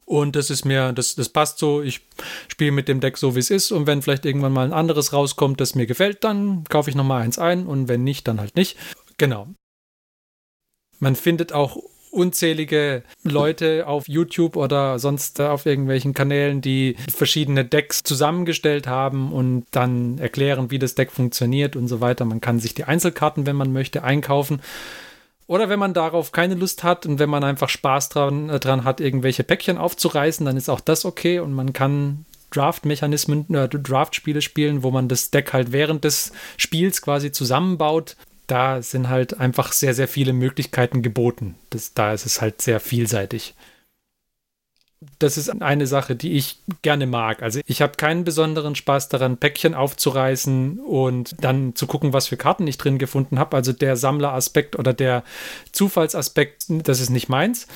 [0.07, 1.83] Und das ist mir, das, das passt so.
[1.83, 2.01] Ich
[2.49, 3.71] spiele mit dem Deck so, wie es ist.
[3.71, 7.21] Und wenn vielleicht irgendwann mal ein anderes rauskommt, das mir gefällt, dann kaufe ich nochmal
[7.21, 7.67] eins ein.
[7.67, 8.79] Und wenn nicht, dann halt nicht.
[9.19, 9.49] Genau.
[10.99, 11.79] Man findet auch
[12.17, 19.67] unzählige Leute auf YouTube oder sonst auf irgendwelchen Kanälen, die verschiedene Decks zusammengestellt haben und
[19.71, 22.25] dann erklären, wie das Deck funktioniert und so weiter.
[22.25, 24.63] Man kann sich die Einzelkarten, wenn man möchte, einkaufen.
[25.47, 28.85] Oder wenn man darauf keine Lust hat und wenn man einfach Spaß dran, äh, dran
[28.85, 34.41] hat, irgendwelche Päckchen aufzureißen, dann ist auch das okay und man kann Draft-Mechanismen, äh, Draft-Spiele
[34.43, 38.17] spielen, wo man das Deck halt während des Spiels quasi zusammenbaut
[38.47, 41.57] da sind halt einfach sehr, sehr viele Möglichkeiten geboten.
[41.71, 43.55] Das, da ist es halt sehr vielseitig.
[45.19, 47.43] Das ist eine Sache, die ich gerne mag.
[47.43, 52.37] Also ich habe keinen besonderen Spaß daran, Päckchen aufzureißen und dann zu gucken, was für
[52.37, 53.57] Karten ich drin gefunden habe.
[53.57, 55.23] Also der Sammleraspekt oder der
[55.73, 57.67] Zufallsaspekt, das ist nicht meins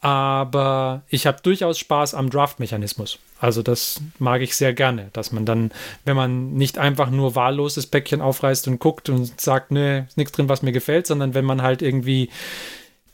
[0.00, 3.18] aber ich habe durchaus Spaß am Draft-Mechanismus.
[3.40, 5.72] Also das mag ich sehr gerne, dass man dann,
[6.04, 10.32] wenn man nicht einfach nur wahlloses Päckchen aufreißt und guckt und sagt, ne, ist nichts
[10.32, 12.30] drin, was mir gefällt, sondern wenn man halt irgendwie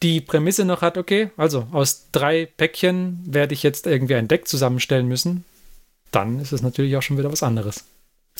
[0.02, 4.48] die Prämisse noch hat, okay, also aus drei Päckchen werde ich jetzt irgendwie ein Deck
[4.48, 5.44] zusammenstellen müssen,
[6.10, 7.84] dann ist es natürlich auch schon wieder was anderes.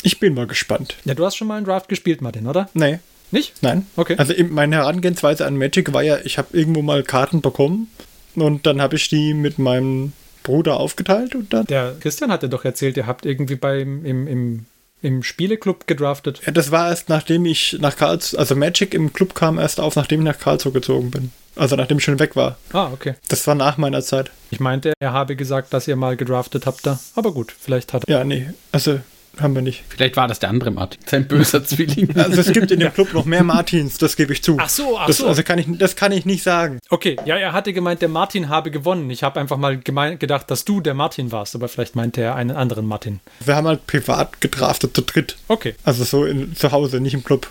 [0.03, 0.97] Ich bin mal gespannt.
[1.05, 2.69] Ja, du hast schon mal einen Draft gespielt, Martin, oder?
[2.75, 2.99] Nee.
[3.31, 3.63] Nicht?
[3.63, 3.87] Nein.
[3.97, 4.17] Okay.
[4.19, 7.89] Also meine Herangehensweise an Magic war ja, ich habe irgendwo mal Karten bekommen
[8.37, 10.13] und dann habe ich die mit meinem
[10.43, 11.67] Bruder aufgeteilt und dann.
[11.67, 14.67] Der Christian hatte doch erzählt, ihr habt irgendwie beim im, im,
[15.03, 16.41] im Spieleclub gedraftet.
[16.47, 19.97] Ja, das war erst nachdem ich nach Karlsruhe, also Magic im Club kam erst auf,
[19.97, 21.33] nachdem ich nach Karlsruhe gezogen bin.
[21.57, 22.57] Also nachdem ich schon weg war.
[22.73, 23.15] Ah, okay.
[23.29, 24.31] Das war nach meiner Zeit.
[24.51, 26.99] Ich meinte, er habe gesagt, dass ihr mal gedraftet habt da.
[27.15, 28.19] Aber gut, vielleicht hat er.
[28.19, 28.51] Ja, nee.
[28.73, 29.01] Also
[29.41, 29.85] haben wir nicht.
[29.89, 32.09] Vielleicht war das der andere Martin, sein böser Zwilling.
[32.25, 34.57] Also es gibt in dem Club noch mehr Martins, das gebe ich zu.
[34.59, 35.27] Ach so, ach das, so.
[35.27, 36.79] Also kann ich, das kann ich nicht sagen.
[36.91, 39.11] Okay, ja, er hatte gemeint, der Martin habe gewonnen.
[39.11, 42.53] Ich habe einfach mal gedacht, dass du der Martin warst, aber vielleicht meinte er einen
[42.53, 43.21] anderen Martin.
[43.45, 45.37] Wir haben halt privat gedraftet zu dritt.
[45.49, 45.75] Okay.
[45.85, 47.49] Also so in, zu Hause, nicht im Club.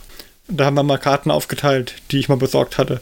[0.48, 3.00] Da haben wir mal Karten aufgeteilt, die ich mal besorgt hatte.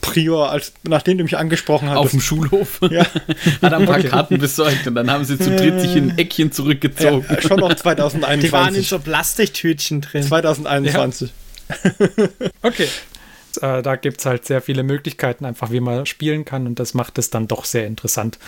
[0.00, 1.98] Prior, als, nachdem du mich angesprochen hast.
[1.98, 2.80] Auf dem Schulhof.
[2.90, 3.04] Ja.
[3.62, 4.08] Hat ein paar okay.
[4.08, 7.26] Karten besorgt und dann haben sie zu dritt sich in ein Eckchen zurückgezogen.
[7.28, 8.40] Ja, schon noch 2021.
[8.48, 10.22] Die waren in so Plastiktütchen drin.
[10.22, 11.30] 2021.
[11.68, 11.74] Ja.
[12.62, 12.88] okay.
[13.60, 16.94] Äh, da gibt es halt sehr viele Möglichkeiten, einfach wie man spielen kann und das
[16.94, 18.38] macht es dann doch sehr interessant.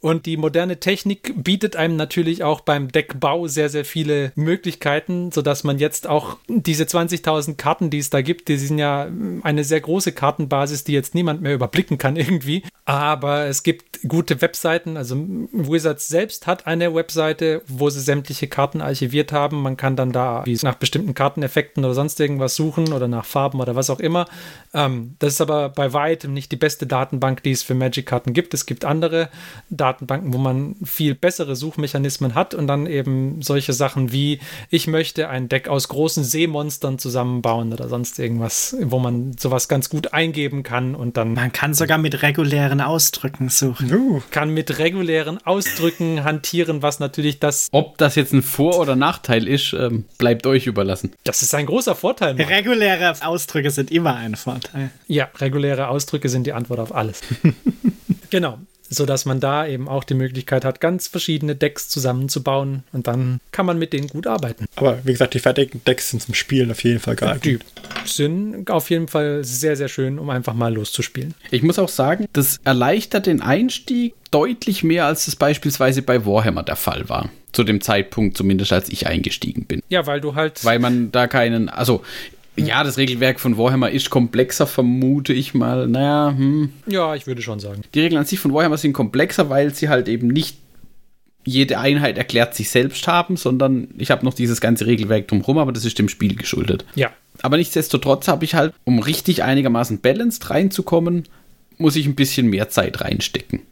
[0.00, 5.64] Und die moderne Technik bietet einem natürlich auch beim Deckbau sehr, sehr viele Möglichkeiten, sodass
[5.64, 9.08] man jetzt auch diese 20.000 Karten, die es da gibt, die sind ja
[9.42, 12.62] eine sehr große Kartenbasis, die jetzt niemand mehr überblicken kann irgendwie.
[12.84, 14.96] Aber es gibt gute Webseiten.
[14.96, 15.16] Also
[15.52, 19.62] Wizards selbst hat eine Webseite, wo sie sämtliche Karten archiviert haben.
[19.62, 23.74] Man kann dann da nach bestimmten Karteneffekten oder sonst irgendwas suchen oder nach Farben oder
[23.74, 24.26] was auch immer.
[24.72, 28.54] Ähm, das ist aber bei weitem nicht die beste Datenbank, die es für Magic-Karten gibt.
[28.54, 29.28] Es gibt andere
[29.70, 34.38] Datenbanken Datenbanken, wo man viel bessere Suchmechanismen hat und dann eben solche Sachen wie,
[34.70, 39.88] ich möchte ein Deck aus großen Seemonstern zusammenbauen oder sonst irgendwas, wo man sowas ganz
[39.88, 41.34] gut eingeben kann und dann.
[41.34, 43.94] Man kann sogar mit regulären Ausdrücken suchen.
[43.94, 44.22] Uh.
[44.30, 47.68] Kann mit regulären Ausdrücken hantieren, was natürlich das.
[47.72, 51.12] Ob das jetzt ein Vor- oder Nachteil ist, ähm, bleibt euch überlassen.
[51.24, 52.34] Das ist ein großer Vorteil.
[52.34, 52.46] Mann.
[52.46, 54.90] Reguläre Ausdrücke sind immer ein Vorteil.
[55.06, 57.22] Ja, reguläre Ausdrücke sind die Antwort auf alles.
[58.30, 58.58] genau
[58.88, 63.66] sodass man da eben auch die Möglichkeit hat, ganz verschiedene Decks zusammenzubauen und dann kann
[63.66, 64.66] man mit denen gut arbeiten.
[64.76, 67.40] Aber wie gesagt, die fertigen Decks sind zum Spielen auf jeden Fall geil.
[67.44, 67.58] Die
[68.04, 71.34] sind auf jeden Fall sehr, sehr schön, um einfach mal loszuspielen.
[71.50, 76.62] Ich muss auch sagen, das erleichtert den Einstieg deutlich mehr, als es beispielsweise bei Warhammer
[76.62, 77.30] der Fall war.
[77.52, 79.82] Zu dem Zeitpunkt, zumindest als ich eingestiegen bin.
[79.88, 80.64] Ja, weil du halt.
[80.64, 82.02] Weil man da keinen, also
[82.58, 85.86] Ja, das Regelwerk von Warhammer ist komplexer, vermute ich mal.
[85.86, 86.70] Naja, hm.
[86.86, 87.82] Ja, ich würde schon sagen.
[87.94, 90.58] Die Regeln an sich von Warhammer sind komplexer, weil sie halt eben nicht
[91.44, 95.72] jede Einheit erklärt sich selbst haben, sondern ich habe noch dieses ganze Regelwerk drumherum, aber
[95.72, 96.84] das ist dem Spiel geschuldet.
[96.94, 97.10] Ja.
[97.40, 101.24] Aber nichtsdestotrotz habe ich halt, um richtig einigermaßen balanced reinzukommen,
[101.78, 103.62] muss ich ein bisschen mehr Zeit reinstecken.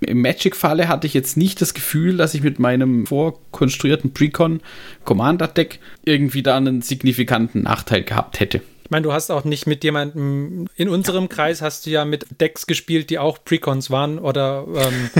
[0.00, 4.60] Im Magic-Falle hatte ich jetzt nicht das Gefühl, dass ich mit meinem vorkonstruierten Precon
[5.04, 8.60] Commander Deck irgendwie da einen signifikanten Nachteil gehabt hätte.
[8.86, 12.40] Ich meine, du hast auch nicht mit jemandem, in unserem Kreis hast du ja mit
[12.40, 15.10] Decks gespielt, die auch Precons waren oder ähm,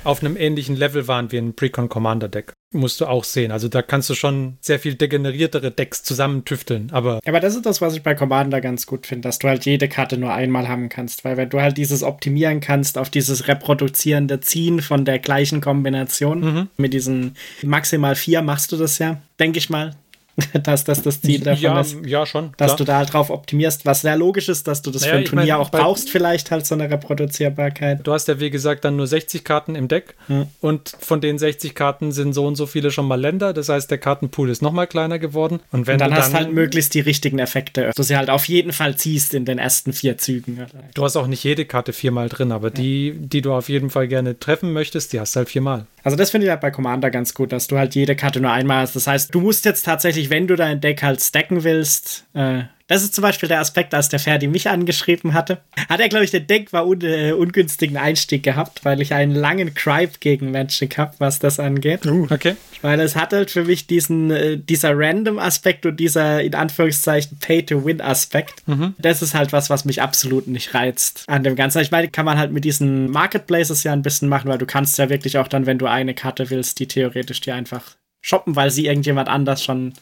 [0.04, 2.52] auf einem ähnlichen Level waren wie ein Precon Commander Deck.
[2.72, 3.50] Musst du auch sehen.
[3.50, 6.90] Also da kannst du schon sehr viel degeneriertere Decks zusammentüfteln.
[6.92, 9.66] Aber, aber das ist das, was ich bei Commander ganz gut finde, dass du halt
[9.66, 11.24] jede Karte nur einmal haben kannst.
[11.24, 16.40] Weil wenn du halt dieses optimieren kannst auf dieses reproduzierende Ziehen von der gleichen Kombination,
[16.40, 16.68] mhm.
[16.76, 19.96] mit diesen maximal vier machst du das ja, denke ich mal
[20.64, 21.96] dass das das Ziel davon ja, ist.
[22.04, 22.52] Ja, schon.
[22.56, 22.76] Dass klar.
[22.76, 25.24] du da halt drauf optimierst, was sehr logisch ist, dass du das naja, für ein
[25.24, 28.06] Turnier mein, auch brauchst, vielleicht halt so eine Reproduzierbarkeit.
[28.06, 30.46] Du hast ja, wie gesagt, dann nur 60 Karten im Deck hm.
[30.60, 33.52] und von den 60 Karten sind so und so viele schon mal Länder.
[33.52, 35.60] Das heißt, der Kartenpool ist nochmal kleiner geworden.
[35.72, 38.16] Und, wenn und dann, du hast du halt möglichst die richtigen Effekte, dass du sie
[38.16, 40.66] halt auf jeden Fall ziehst in den ersten vier Zügen.
[40.94, 42.74] Du hast auch nicht jede Karte viermal drin, aber ja.
[42.74, 45.86] die, die du auf jeden Fall gerne treffen möchtest, die hast du halt viermal.
[46.06, 48.52] Also das finde ich halt bei Commander ganz gut, dass du halt jede Karte nur
[48.52, 48.94] einmal hast.
[48.94, 53.02] Das heißt, du musst jetzt tatsächlich, wenn du dein Deck halt stacken willst, äh, das
[53.02, 55.58] ist zum Beispiel der Aspekt, als der Ferdi mich angeschrieben hatte.
[55.88, 59.74] Hat er, glaube ich, den denkbar un äh, ungünstigen Einstieg gehabt, weil ich einen langen
[59.74, 62.06] Gripe gegen Magic habe, was das angeht.
[62.06, 62.54] Uh, okay.
[62.82, 68.62] Weil es hat halt für mich diesen, äh, dieser Random-Aspekt und dieser, in Anführungszeichen, Pay-to-Win-Aspekt.
[68.68, 68.94] Mhm.
[68.98, 71.80] Das ist halt was, was mich absolut nicht reizt an dem Ganzen.
[71.80, 74.96] Ich meine, kann man halt mit diesen Marketplaces ja ein bisschen machen, weil du kannst
[74.98, 77.82] ja wirklich auch dann, wenn du eine Karte willst, die theoretisch dir einfach
[78.20, 79.94] shoppen, weil sie irgendjemand anders schon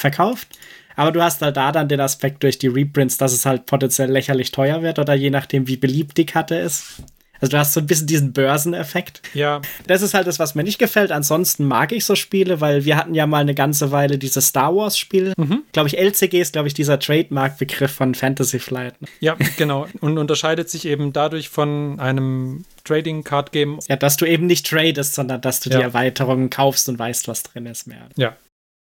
[0.00, 0.48] verkauft.
[0.96, 4.10] Aber du hast halt da dann den Aspekt durch die Reprints, dass es halt potenziell
[4.10, 7.02] lächerlich teuer wird oder je nachdem, wie beliebt die Karte ist.
[7.40, 9.22] Also du hast so ein bisschen diesen Börseneffekt.
[9.32, 9.62] Ja.
[9.86, 11.10] Das ist halt das, was mir nicht gefällt.
[11.10, 14.74] Ansonsten mag ich so Spiele, weil wir hatten ja mal eine ganze Weile dieses Star
[14.76, 15.32] Wars Spiel.
[15.36, 15.62] Mhm.
[15.72, 18.94] Glaube ich, LCG ist, glaube ich, dieser Trademark-Begriff von Fantasy Flight.
[19.20, 19.86] Ja, genau.
[20.00, 23.78] Und unterscheidet sich eben dadurch von einem Trading Card Game.
[23.88, 25.78] Ja, dass du eben nicht tradest, sondern dass du ja.
[25.78, 28.08] die Erweiterungen kaufst und weißt, was drin ist mehr.
[28.16, 28.36] Ja,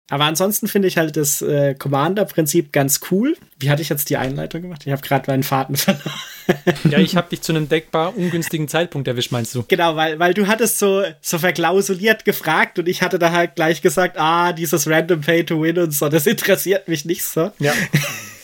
[0.10, 3.38] aber ansonsten finde ich halt das äh, Commander-Prinzip ganz cool.
[3.60, 4.82] Wie hatte ich jetzt die Einleitung gemacht?
[4.86, 6.12] Ich habe gerade meinen Faden verloren.
[6.89, 9.64] ja, ich habe dich zu einem deckbar ungünstigen Zeitpunkt erwischt, meinst du?
[9.68, 13.82] Genau, weil, weil du hattest so, so verklausuliert gefragt und ich hatte da halt gleich
[13.82, 17.51] gesagt, ah, dieses Random Pay to Win und so, das interessiert mich nicht so.
[17.60, 17.74] Ja.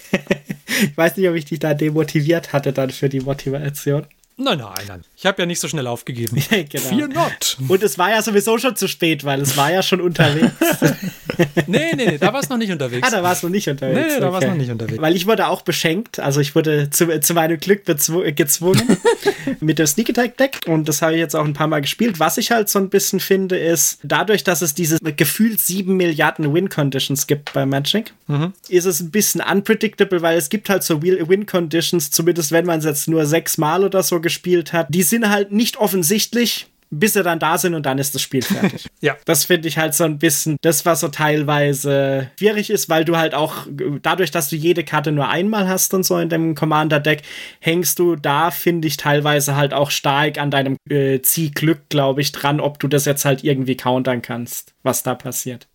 [0.81, 4.05] ich weiß nicht, ob ich dich da demotiviert hatte dann für die Motivation.
[4.37, 5.01] Nein, nein, nein.
[5.15, 6.35] Ich habe ja nicht so schnell aufgegeben.
[6.49, 6.89] genau.
[6.89, 7.57] Fear not.
[7.69, 10.51] Und es war ja sowieso schon zu spät, weil es war ja schon unterwegs.
[11.67, 13.07] nee, nee, nee, da war es noch nicht unterwegs.
[13.07, 13.97] Ah, da war es noch nicht unterwegs.
[13.97, 14.33] Nee, nee, da okay.
[14.33, 15.01] war es noch nicht unterwegs.
[15.01, 16.19] Weil ich wurde auch beschenkt.
[16.19, 18.97] Also ich wurde zu, zu meinem Glück gezwungen
[19.61, 20.61] mit dem Sneak Attack Deck.
[20.65, 22.19] Und das habe ich jetzt auch ein paar Mal gespielt.
[22.19, 26.53] Was ich halt so ein bisschen finde, ist, dadurch, dass es diese gefühlt sieben Milliarden
[26.53, 28.51] Win-Conditions gibt bei Magic, mhm.
[28.67, 32.85] ist es ein bisschen unpredictable, weil es gibt halt so Win-Conditions, zumindest wenn man es
[32.85, 37.21] jetzt nur sechs Mal oder so gespielt hat, die sind halt nicht offensichtlich, bis sie
[37.21, 38.87] dann da sind und dann ist das Spiel fertig.
[39.01, 39.15] ja.
[39.25, 43.17] Das finde ich halt so ein bisschen, das was so teilweise schwierig ist, weil du
[43.17, 43.67] halt auch
[44.01, 47.21] dadurch, dass du jede Karte nur einmal hast und so in dem Commander-Deck,
[47.59, 52.31] hängst du da, finde ich, teilweise halt auch stark an deinem äh, Ziehglück, glaube ich,
[52.31, 55.67] dran, ob du das jetzt halt irgendwie countern kannst, was da passiert.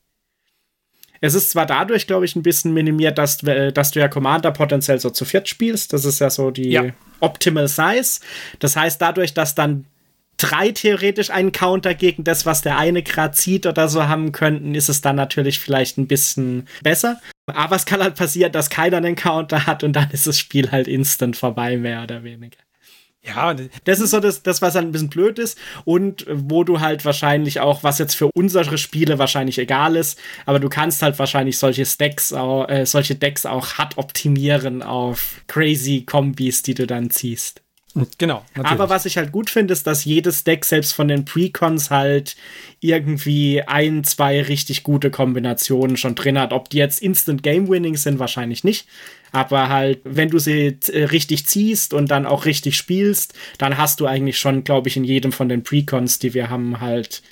[1.21, 4.51] Es ist zwar dadurch, glaube ich, ein bisschen minimiert, dass, äh, dass du ja Commander
[4.53, 5.93] potenziell so zu viert spielst.
[5.93, 6.85] Das ist ja so die ja.
[7.21, 8.21] Optimal Size.
[8.59, 9.87] Das heißt, dadurch, dass dann
[10.37, 14.75] drei theoretisch einen Counter gegen das, was der eine gerade zieht oder so haben könnten,
[14.75, 17.21] ist es dann natürlich vielleicht ein bisschen besser.
[17.47, 20.71] Aber es kann halt passieren, dass keiner einen Counter hat und dann ist das Spiel
[20.71, 22.59] halt instant vorbei, mehr oder weniger.
[23.23, 23.55] Ja,
[23.85, 27.05] das ist so das, das, was halt ein bisschen blöd ist und wo du halt
[27.05, 31.59] wahrscheinlich auch, was jetzt für unsere Spiele wahrscheinlich egal ist, aber du kannst halt wahrscheinlich
[31.59, 37.11] solche Decks auch, äh, solche Decks auch hart optimieren auf crazy Kombis, die du dann
[37.11, 37.61] ziehst.
[38.18, 38.45] Genau.
[38.55, 38.70] Natürlich.
[38.70, 42.36] Aber was ich halt gut finde, ist, dass jedes Deck selbst von den Precons halt
[42.80, 46.53] irgendwie ein, zwei richtig gute Kombinationen schon drin hat.
[46.53, 48.86] Ob die jetzt Instant Game Winning sind, wahrscheinlich nicht.
[49.32, 54.01] Aber halt, wenn du sie äh, richtig ziehst und dann auch richtig spielst, dann hast
[54.01, 57.22] du eigentlich schon, glaube ich, in jedem von den Precons, die wir haben, halt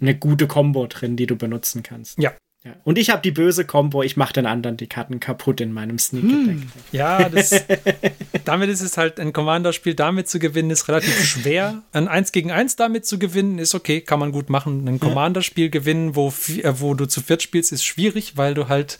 [0.00, 2.18] eine gute Combo drin, die du benutzen kannst.
[2.18, 2.32] Ja,
[2.64, 2.72] Ja.
[2.82, 5.98] Und ich habe die böse Combo, ich mache den anderen die Karten kaputt in meinem
[5.98, 6.56] Sneak Attack.
[6.56, 6.72] Hm.
[6.92, 7.50] Ja, das,
[8.46, 11.82] damit ist es halt ein Commander-Spiel, damit zu gewinnen, ist relativ schwer.
[11.92, 14.88] Ein 1 gegen 1 damit zu gewinnen, ist okay, kann man gut machen.
[14.88, 18.98] Ein Commander-Spiel gewinnen, wo, äh, wo du zu viert spielst, ist schwierig, weil du halt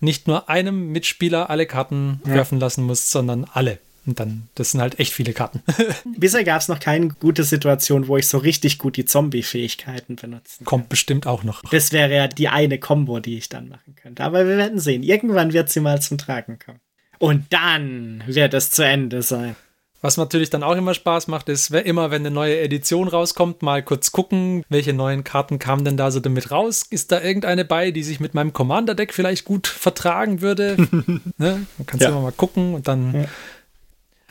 [0.00, 2.32] nicht nur einem Mitspieler alle Karten ja.
[2.32, 3.78] werfen lassen musst, sondern alle.
[4.04, 5.62] Und dann, das sind halt echt viele Karten.
[6.16, 10.64] Bisher gab es noch keine gute Situation, wo ich so richtig gut die Zombie-Fähigkeiten benutzen
[10.64, 11.62] Kommt bestimmt auch noch.
[11.70, 14.24] Das wäre ja die eine Combo, die ich dann machen könnte.
[14.24, 15.04] Aber wir werden sehen.
[15.04, 16.80] Irgendwann wird sie mal zum Tragen kommen.
[17.18, 19.54] Und dann wird es zu Ende sein.
[20.00, 23.84] Was natürlich dann auch immer Spaß macht, ist immer, wenn eine neue Edition rauskommt, mal
[23.84, 26.82] kurz gucken, welche neuen Karten kamen denn da so damit raus.
[26.90, 30.76] Ist da irgendeine bei, die sich mit meinem Commander-Deck vielleicht gut vertragen würde?
[31.38, 31.66] ne?
[31.78, 32.08] Man kann es ja.
[32.08, 33.24] immer mal gucken und dann ja.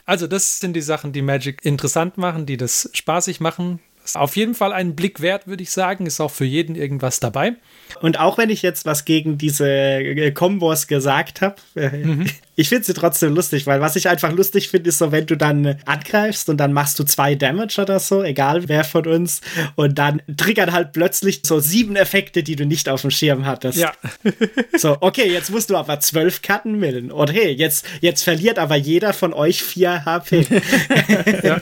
[0.04, 3.80] Also, das sind die Sachen, die Magic interessant machen, die das spaßig machen.
[4.04, 6.06] Ist auf jeden Fall einen Blick wert, würde ich sagen.
[6.06, 7.54] Ist auch für jeden irgendwas dabei.
[8.00, 12.26] Und auch wenn ich jetzt was gegen diese äh, Kombos gesagt habe, äh, mhm.
[12.56, 15.36] ich finde sie trotzdem lustig, weil was ich einfach lustig finde, ist so, wenn du
[15.36, 19.40] dann angreifst und dann machst du zwei Damage oder so, egal wer von uns,
[19.74, 23.78] und dann triggern halt plötzlich so sieben Effekte, die du nicht auf dem Schirm hattest.
[23.78, 23.92] Ja.
[24.76, 27.10] so, okay, jetzt musst du aber zwölf Karten millen.
[27.10, 30.46] Und hey, jetzt, jetzt verliert aber jeder von euch vier HP.
[31.42, 31.60] ja.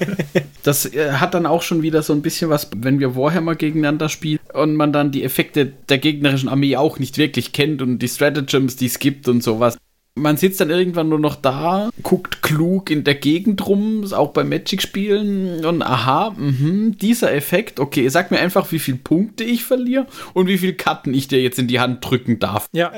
[0.63, 4.09] Das äh, hat dann auch schon wieder so ein bisschen was, wenn wir Warhammer gegeneinander
[4.09, 8.09] spielen und man dann die Effekte der gegnerischen Armee auch nicht wirklich kennt und die
[8.09, 9.77] Stratagems, die es gibt und sowas.
[10.17, 14.43] Man sitzt dann irgendwann nur noch da, guckt klug in der Gegend rum, auch bei
[14.43, 20.07] Magic-Spielen und aha, mh, dieser Effekt, okay, sag mir einfach, wie viele Punkte ich verliere
[20.35, 22.69] und wie viele Karten ich dir jetzt in die Hand drücken darf.
[22.73, 22.93] Ja.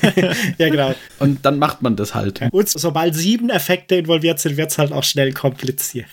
[0.58, 0.94] ja, genau.
[1.18, 2.40] Und dann macht man das halt.
[2.50, 6.06] Und sobald sieben Effekte involviert sind, wird es halt auch schnell kompliziert.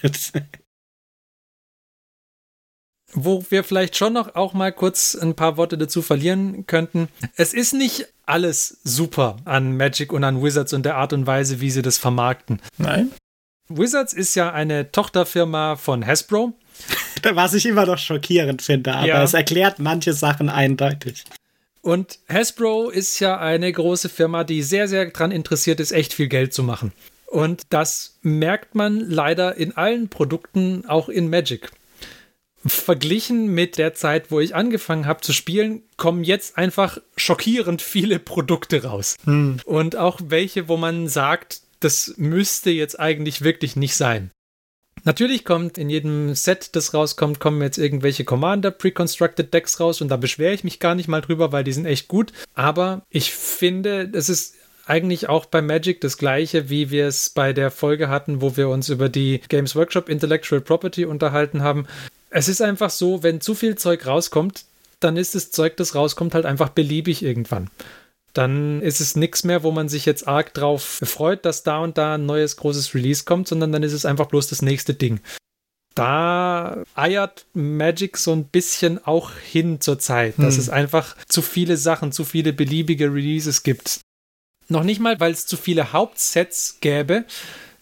[3.15, 7.09] Wo wir vielleicht schon noch auch mal kurz ein paar Worte dazu verlieren könnten.
[7.35, 11.61] Es ist nicht alles super an Magic und an Wizards und der Art und Weise,
[11.61, 12.61] wie sie das vermarkten.
[12.77, 13.11] Nein.
[13.69, 16.53] Wizards ist ja eine Tochterfirma von Hasbro.
[17.33, 19.23] Was ich immer noch schockierend finde, aber ja.
[19.23, 21.23] es erklärt manche Sachen eindeutig.
[21.81, 26.27] Und Hasbro ist ja eine große Firma, die sehr, sehr daran interessiert ist, echt viel
[26.27, 26.91] Geld zu machen.
[27.27, 31.71] Und das merkt man leider in allen Produkten, auch in Magic
[32.65, 38.19] verglichen mit der Zeit, wo ich angefangen habe zu spielen, kommen jetzt einfach schockierend viele
[38.19, 39.15] Produkte raus.
[39.25, 39.59] Hm.
[39.65, 44.31] Und auch welche, wo man sagt, das müsste jetzt eigentlich wirklich nicht sein.
[45.05, 50.07] Natürlich kommt in jedem Set, das rauskommt, kommen jetzt irgendwelche Commander Pre-Constructed Decks raus und
[50.07, 52.31] da beschwere ich mich gar nicht mal drüber, weil die sind echt gut.
[52.53, 54.55] Aber ich finde, es ist
[54.85, 58.69] eigentlich auch bei Magic das gleiche, wie wir es bei der Folge hatten, wo wir
[58.69, 61.87] uns über die Games Workshop Intellectual Property unterhalten haben.
[62.29, 64.65] Es ist einfach so, wenn zu viel Zeug rauskommt,
[64.99, 67.69] dann ist das Zeug, das rauskommt, halt einfach beliebig irgendwann.
[68.33, 71.97] Dann ist es nichts mehr, wo man sich jetzt arg drauf freut, dass da und
[71.97, 75.19] da ein neues großes Release kommt, sondern dann ist es einfach bloß das nächste Ding.
[75.93, 80.61] Da eiert Magic so ein bisschen auch hin zur Zeit, dass hm.
[80.61, 83.99] es einfach zu viele Sachen, zu viele beliebige Releases gibt.
[84.69, 87.25] Noch nicht mal, weil es zu viele Hauptsets gäbe,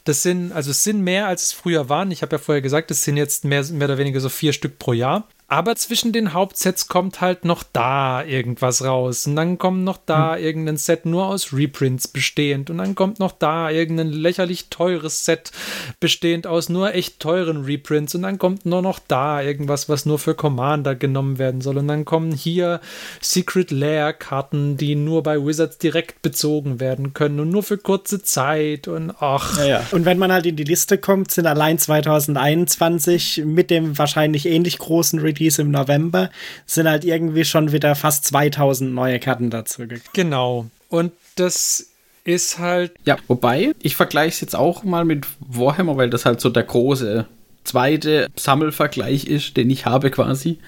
[0.04, 2.12] das sind, also es sind mehr, als es früher waren.
[2.12, 4.80] Ich habe ja vorher gesagt, es sind jetzt mehr, mehr oder weniger so vier Stück
[4.80, 5.28] pro Jahr.
[5.52, 9.28] Aber zwischen den Hauptsets kommt halt noch da irgendwas raus.
[9.28, 10.44] Und dann kommt noch da hm.
[10.46, 12.70] irgendein Set nur aus Reprints bestehend.
[12.70, 15.52] Und dann kommt noch da irgendein lächerlich teures Set
[16.00, 18.16] bestehend aus nur echt teuren Reprints.
[18.16, 21.80] Und dann kommt nur noch da irgendwas, was nur für Commander genommen werden soll.
[21.80, 22.80] Und dann kommen hier
[23.20, 28.24] Secret Lair Karten, die nur bei Wizards direkt bezogen werden können und nur für kurze
[28.24, 28.88] Zeit.
[28.88, 29.58] Und ach.
[29.58, 29.88] Ja, ja.
[29.92, 34.78] Und wenn man halt in die Liste kommt, sind allein 2021 mit dem wahrscheinlich ähnlich
[34.78, 36.30] großen Release Release im November,
[36.66, 40.02] sind halt irgendwie schon wieder fast 2000 neue Karten dazu gekommen.
[40.14, 40.68] Genau.
[40.90, 41.88] Und das
[42.24, 42.94] ist halt.
[43.06, 46.64] Ja, wobei, ich vergleiche es jetzt auch mal mit Warhammer, weil das halt so der
[46.64, 47.26] große
[47.64, 50.60] zweite Sammelvergleich ist, den ich habe quasi.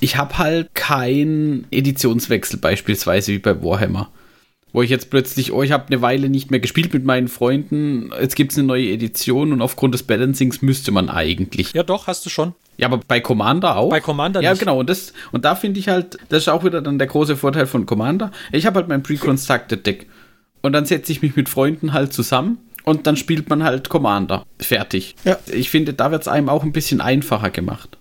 [0.00, 4.10] Ich habe halt keinen Editionswechsel beispielsweise wie bei Warhammer.
[4.72, 8.10] Wo ich jetzt plötzlich, oh, ich habe eine Weile nicht mehr gespielt mit meinen Freunden,
[8.20, 11.72] jetzt gibt es eine neue Edition und aufgrund des Balancings müsste man eigentlich.
[11.74, 12.54] Ja, doch, hast du schon.
[12.78, 13.90] Ja, aber bei Commander auch.
[13.90, 14.60] Bei Commander Ja, nicht.
[14.60, 14.78] genau.
[14.78, 17.66] Und, das, und da finde ich halt, das ist auch wieder dann der große Vorteil
[17.66, 18.30] von Commander.
[18.50, 20.06] Ich habe halt mein Pre-Constructed Deck.
[20.62, 24.44] Und dann setze ich mich mit Freunden halt zusammen und dann spielt man halt Commander.
[24.58, 25.16] Fertig.
[25.24, 25.36] Ja.
[25.52, 27.98] Ich finde, da wird es einem auch ein bisschen einfacher gemacht.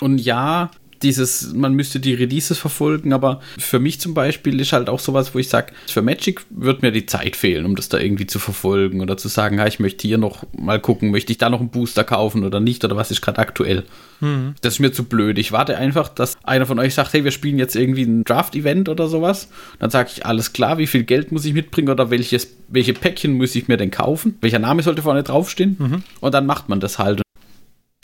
[0.00, 0.70] Und ja,
[1.02, 5.34] dieses, man müsste die Releases verfolgen, aber für mich zum Beispiel ist halt auch sowas,
[5.34, 8.38] wo ich sage, für Magic wird mir die Zeit fehlen, um das da irgendwie zu
[8.38, 11.60] verfolgen oder zu sagen, ja, ich möchte hier noch mal gucken, möchte ich da noch
[11.60, 13.84] einen Booster kaufen oder nicht oder was ist gerade aktuell.
[14.20, 14.54] Mhm.
[14.60, 15.38] Das ist mir zu blöd.
[15.38, 18.88] Ich warte einfach, dass einer von euch sagt, hey, wir spielen jetzt irgendwie ein Draft-Event
[18.88, 19.48] oder sowas.
[19.78, 23.32] Dann sage ich, alles klar, wie viel Geld muss ich mitbringen oder welches, welche Päckchen
[23.32, 24.36] muss ich mir denn kaufen?
[24.40, 25.76] Welcher Name sollte vorne draufstehen?
[25.78, 26.02] Mhm.
[26.20, 27.22] Und dann macht man das halt.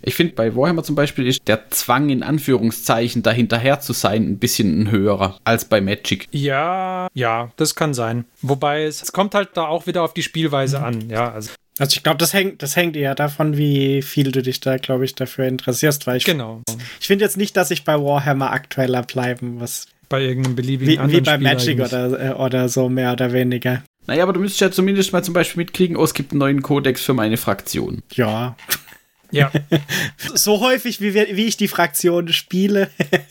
[0.03, 4.39] Ich finde, bei Warhammer zum Beispiel ist der Zwang in Anführungszeichen dahinterher zu sein ein
[4.39, 6.29] bisschen ein höherer als bei Magic.
[6.33, 8.27] Ja, ja, das kann sein.
[8.43, 10.85] Wobei es, es kommt halt da auch wieder auf die Spielweise mhm.
[10.85, 11.11] an.
[11.11, 11.51] Ja, also.
[11.79, 15.05] Also ich glaube, das hängt, das hängt eher davon, wie viel du dich da, glaube
[15.05, 16.63] ich, dafür interessierst, weil ich, genau.
[17.01, 19.87] ich finde jetzt nicht, dass ich bei Warhammer aktueller bleiben muss.
[20.09, 23.33] Bei irgendeinem beliebigen wie, anderen Wie bei Spiel Magic oder, äh, oder so, mehr oder
[23.33, 23.83] weniger.
[24.07, 26.63] Naja, aber du müsstest ja zumindest mal zum Beispiel mitkriegen, oh, es gibt einen neuen
[26.63, 28.03] Kodex für meine Fraktion.
[28.15, 28.57] Ja.
[29.31, 29.51] Ja.
[30.35, 32.91] so häufig, wie, wir, wie ich die Fraktion spiele,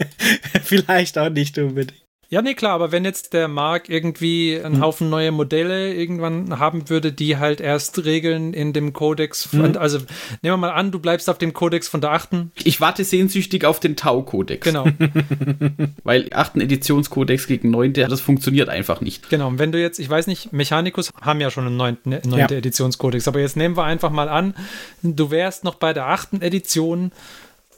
[0.63, 2.04] vielleicht auch nicht unbedingt.
[2.35, 4.81] Ja, nee, klar, aber wenn jetzt der Mark irgendwie einen hm.
[4.81, 9.77] Haufen neue Modelle irgendwann haben würde, die halt erst Regeln in dem Kodex, von, mhm.
[9.77, 10.07] also nehmen
[10.41, 12.51] wir mal an, du bleibst auf dem Kodex von der achten.
[12.65, 14.65] Ich warte sehnsüchtig auf den Tau-Kodex.
[14.65, 14.85] Genau.
[16.03, 19.29] Weil achten Editionskodex gegen neunte, das funktioniert einfach nicht.
[19.29, 22.55] Genau, und wenn du jetzt, ich weiß nicht, Mechanicus haben ja schon einen neunten, neunte
[22.55, 22.57] ja.
[22.57, 24.55] Editionskodex, aber jetzt nehmen wir einfach mal an,
[25.03, 27.13] du wärst noch bei der achten Edition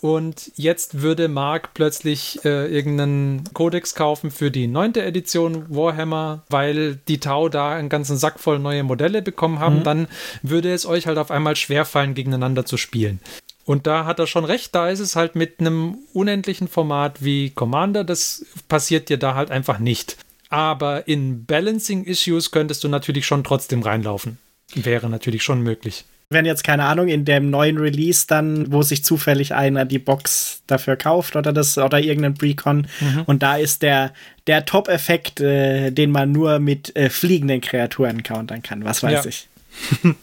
[0.02, 6.96] und jetzt würde Mark plötzlich äh, irgendeinen Codex kaufen für die neunte Edition Warhammer, weil
[7.08, 9.80] die Tau da einen ganzen Sack voll neue Modelle bekommen haben.
[9.80, 9.84] Mhm.
[9.84, 10.08] Dann
[10.42, 13.20] würde es euch halt auf einmal schwerfallen, gegeneinander zu spielen.
[13.66, 17.50] Und da hat er schon recht, da ist es halt mit einem unendlichen Format wie
[17.50, 20.18] Commander, das passiert dir da halt einfach nicht.
[20.50, 24.38] Aber in Balancing-Issues könntest du natürlich schon trotzdem reinlaufen.
[24.74, 29.04] Wäre natürlich schon möglich wenn jetzt, keine Ahnung, in dem neuen Release dann, wo sich
[29.04, 33.24] zufällig einer die Box dafür kauft oder das oder irgendein Precon mhm.
[33.26, 34.14] und da ist der,
[34.46, 39.30] der Top-Effekt, äh, den man nur mit äh, fliegenden Kreaturen countern kann, was weiß ja.
[39.30, 39.48] ich.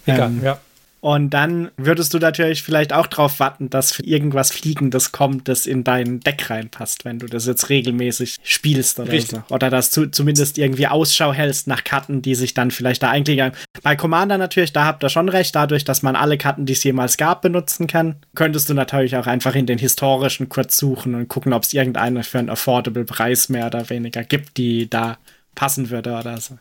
[0.04, 0.60] Egal, ähm, ja.
[1.04, 5.84] Und dann würdest du natürlich vielleicht auch drauf warten, dass irgendwas Fliegendes kommt, das in
[5.84, 9.40] dein Deck reinpasst, wenn du das jetzt regelmäßig spielst oder Richtig.
[9.46, 9.54] so.
[9.54, 13.42] Oder dass du zumindest irgendwie Ausschau hältst nach Karten, die sich dann vielleicht da eigentlich.
[13.82, 16.82] Bei Commander natürlich, da habt ihr schon recht, dadurch, dass man alle Karten, die es
[16.82, 21.28] jemals gab, benutzen kann, könntest du natürlich auch einfach in den historischen kurz suchen und
[21.28, 25.18] gucken, ob es irgendeine für einen affordable Preis mehr oder weniger gibt, die da
[25.54, 26.56] passen würde oder so.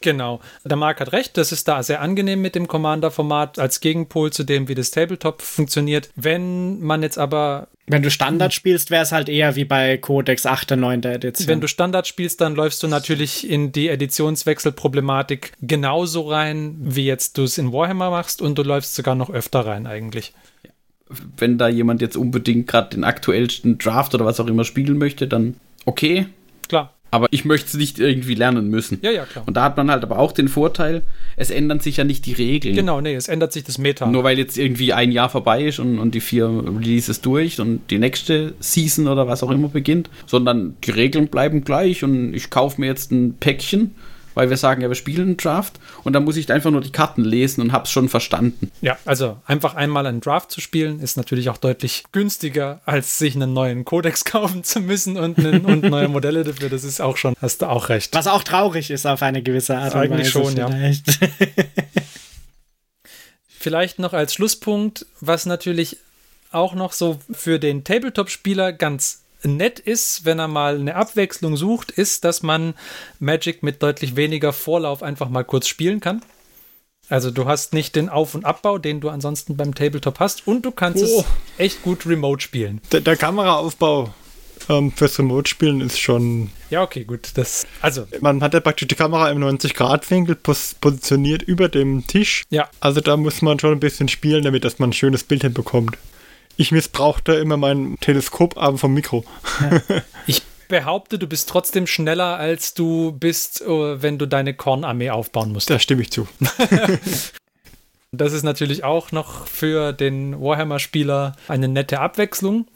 [0.00, 0.40] Genau.
[0.64, 4.44] Der Marc hat recht, das ist da sehr angenehm mit dem Commander-Format als Gegenpol zu
[4.44, 6.10] dem, wie das Tabletop funktioniert.
[6.16, 7.68] Wenn man jetzt aber.
[7.86, 10.70] Wenn du Standard spielst, wäre es halt eher wie bei Codex 8.
[10.70, 11.02] 9.
[11.02, 11.48] Edition.
[11.48, 17.36] Wenn du Standard spielst, dann läufst du natürlich in die Editionswechselproblematik genauso rein, wie jetzt
[17.36, 20.32] du es in Warhammer machst und du läufst sogar noch öfter rein eigentlich.
[21.36, 25.28] Wenn da jemand jetzt unbedingt gerade den aktuellsten Draft oder was auch immer spielen möchte,
[25.28, 26.26] dann okay.
[26.68, 28.98] Klar aber ich möchte es nicht irgendwie lernen müssen.
[29.02, 29.44] Ja, ja, klar.
[29.46, 31.02] Und da hat man halt aber auch den Vorteil,
[31.36, 32.74] es ändern sich ja nicht die Regeln.
[32.74, 34.06] Genau, nee, es ändert sich das Meta.
[34.06, 37.88] Nur weil jetzt irgendwie ein Jahr vorbei ist und, und die vier Releases durch und
[37.90, 42.50] die nächste Season oder was auch immer beginnt, sondern die Regeln bleiben gleich und ich
[42.50, 43.92] kaufe mir jetzt ein Päckchen
[44.34, 46.92] weil wir sagen, ja, wir spielen einen Draft und dann muss ich einfach nur die
[46.92, 48.70] Karten lesen und hab's schon verstanden.
[48.80, 53.34] Ja, also einfach einmal einen Draft zu spielen ist natürlich auch deutlich günstiger, als sich
[53.34, 56.68] einen neuen Codex kaufen zu müssen und, einen, und neue Modelle dafür.
[56.68, 58.14] Das ist auch schon, hast du auch recht.
[58.14, 60.44] Was auch traurig ist auf eine gewisse Art und Eigentlich Weise.
[60.44, 60.70] schon, ja.
[63.48, 65.98] Vielleicht noch als Schlusspunkt, was natürlich
[66.50, 71.90] auch noch so für den Tabletop-Spieler ganz nett ist, wenn er mal eine Abwechslung sucht,
[71.90, 72.74] ist, dass man
[73.18, 76.22] Magic mit deutlich weniger Vorlauf einfach mal kurz spielen kann.
[77.08, 80.64] Also du hast nicht den Auf- und Abbau, den du ansonsten beim Tabletop hast und
[80.64, 81.20] du kannst oh.
[81.20, 81.24] es
[81.58, 82.80] echt gut remote spielen.
[82.92, 84.14] Der, der Kameraaufbau
[84.68, 86.50] ähm, fürs Remote-Spielen ist schon.
[86.70, 87.32] Ja, okay, gut.
[87.34, 88.06] Das, also.
[88.20, 92.44] Man hat ja praktisch die Kamera im 90-Grad-Winkel pos positioniert über dem Tisch.
[92.50, 92.68] Ja.
[92.80, 95.98] Also da muss man schon ein bisschen spielen, damit dass man ein schönes Bild hinbekommt
[96.56, 99.24] ich missbrauchte immer mein Teleskopabend vom Mikro.
[99.60, 100.02] Ja.
[100.26, 105.52] Ich behaupte, du bist trotzdem schneller, als du bist, äh, wenn du deine Kornarmee aufbauen
[105.52, 105.70] musst.
[105.70, 106.26] Da stimme ich zu.
[108.12, 112.66] das ist natürlich auch noch für den Warhammer-Spieler eine nette Abwechslung.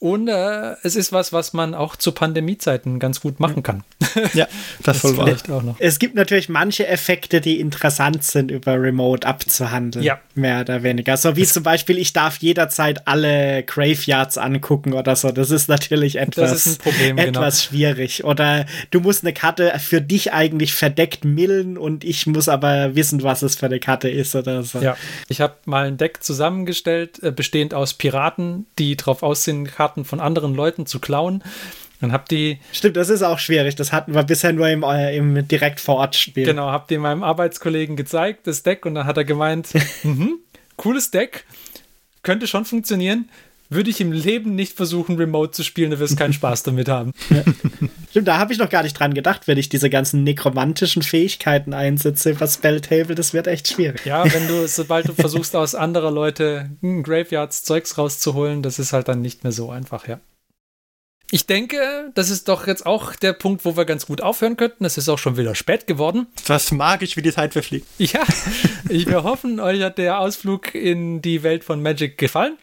[0.00, 3.82] Und äh, es ist was, was man auch zu Pandemiezeiten ganz gut machen kann.
[4.32, 4.48] Ja,
[4.82, 5.76] das, das vielleicht auch noch.
[5.78, 10.04] Es gibt natürlich manche Effekte, die interessant sind, über Remote abzuhandeln.
[10.04, 10.18] Ja.
[10.34, 11.16] Mehr oder weniger.
[11.16, 15.30] So wie zum Beispiel, ich darf jederzeit alle Graveyards angucken oder so.
[15.30, 17.28] Das ist natürlich etwas, Problem, genau.
[17.28, 17.68] etwas genau.
[17.68, 18.24] schwierig.
[18.24, 23.22] Oder du musst eine Karte für dich eigentlich verdeckt millen und ich muss aber wissen,
[23.22, 24.80] was es für eine Karte ist oder so.
[24.80, 24.96] Ja,
[25.28, 30.04] ich habe mal ein Deck zusammengestellt, äh, bestehend aus Piraten, die drauf aussehen, Karten Karten
[30.04, 31.42] von anderen Leuten zu klauen.
[32.00, 32.58] Dann habt die.
[32.72, 33.74] Stimmt, das ist auch schwierig.
[33.74, 36.44] Das hatten wir bisher nur im, äh, im direkt vor Ort Spiel.
[36.44, 39.68] Genau, habt ihr meinem Arbeitskollegen gezeigt, das Deck, und dann hat er gemeint,
[40.04, 40.38] mhm,
[40.76, 41.44] cooles Deck,
[42.22, 43.28] könnte schon funktionieren.
[43.70, 47.12] Würde ich im Leben nicht versuchen, remote zu spielen, du wirst keinen Spaß damit haben.
[48.18, 51.72] Stimmt, da habe ich noch gar nicht dran gedacht, wenn ich diese ganzen nekromantischen Fähigkeiten
[51.72, 54.04] einsetze über Spelltable, das wird echt schwierig.
[54.04, 59.06] Ja, wenn du, sobald du versuchst, aus anderer Leute Graveyards Zeugs rauszuholen, das ist halt
[59.06, 60.18] dann nicht mehr so einfach, ja.
[61.30, 64.84] Ich denke, das ist doch jetzt auch der Punkt, wo wir ganz gut aufhören könnten.
[64.84, 66.26] Es ist auch schon wieder spät geworden.
[66.48, 67.86] Was magisch, wie die Zeit verfliegt.
[67.98, 68.24] Ja,
[68.88, 72.56] wir hoffen, euch hat der Ausflug in die Welt von Magic gefallen.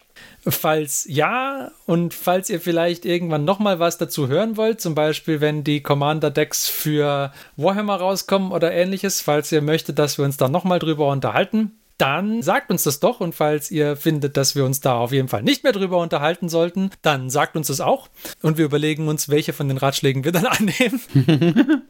[0.48, 5.64] Falls ja und falls ihr vielleicht irgendwann nochmal was dazu hören wollt, zum Beispiel wenn
[5.64, 10.80] die Commander-Decks für Warhammer rauskommen oder ähnliches, falls ihr möchtet, dass wir uns da nochmal
[10.80, 13.20] drüber unterhalten, dann sagt uns das doch.
[13.20, 16.50] Und falls ihr findet, dass wir uns da auf jeden Fall nicht mehr drüber unterhalten
[16.50, 18.10] sollten, dann sagt uns das auch.
[18.42, 21.02] Und wir überlegen uns, welche von den Ratschlägen wir dann annehmen.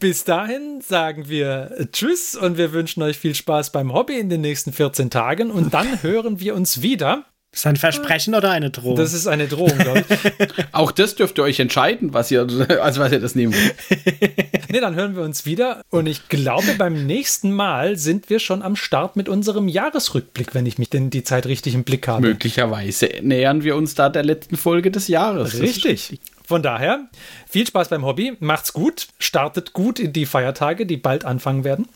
[0.00, 4.40] Bis dahin sagen wir Tschüss und wir wünschen euch viel Spaß beim Hobby in den
[4.40, 5.50] nächsten 14 Tagen.
[5.50, 7.24] Und dann hören wir uns wieder.
[7.54, 8.96] Ist ein Versprechen oder eine Drohung?
[8.96, 10.64] Das ist eine Drohung, glaube ich.
[10.72, 12.40] Auch das dürft ihr euch entscheiden, was ihr,
[12.80, 13.74] also was ihr das nehmen wollt.
[14.70, 15.82] nee, dann hören wir uns wieder.
[15.88, 20.66] Und ich glaube, beim nächsten Mal sind wir schon am Start mit unserem Jahresrückblick, wenn
[20.66, 22.22] ich mich denn die Zeit richtig im Blick habe.
[22.26, 25.60] Möglicherweise nähern wir uns da der letzten Folge des Jahres.
[25.60, 26.18] Richtig.
[26.44, 27.08] Von daher,
[27.48, 31.86] viel Spaß beim Hobby, macht's gut, startet gut in die Feiertage, die bald anfangen werden.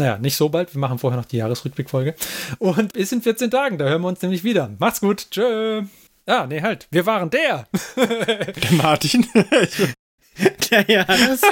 [0.00, 0.74] Naja, nicht so bald.
[0.74, 2.14] Wir machen vorher noch die Jahresrückblickfolge.
[2.58, 4.70] Und bis in 14 Tagen, da hören wir uns nämlich wieder.
[4.78, 5.30] Macht's gut.
[5.30, 5.82] Tschö.
[6.26, 6.88] Ah, nee, halt.
[6.90, 7.66] Wir waren der.
[7.96, 9.26] Der Martin.
[10.70, 11.42] der Johannes.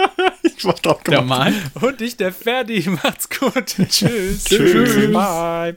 [0.42, 1.52] ich war drauf Der gemacht.
[1.74, 1.82] Mann.
[1.82, 2.88] Und ich, der Ferdi.
[2.88, 3.76] Macht's gut.
[3.88, 4.44] Tschüss.
[4.44, 5.12] Tschüss.
[5.12, 5.76] Bye.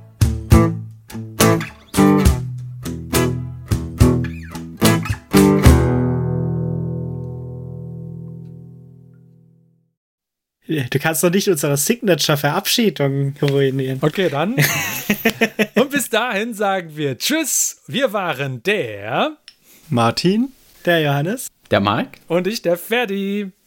[10.89, 13.99] Du kannst doch nicht unsere Signature-Verabschiedung ruinieren.
[14.01, 14.55] Okay, dann.
[15.75, 17.81] Und bis dahin sagen wir Tschüss.
[17.87, 19.37] Wir waren der
[19.89, 20.53] Martin.
[20.85, 21.47] Der Johannes.
[21.69, 22.17] Der Marc?
[22.27, 23.51] und ich, der Ferdi.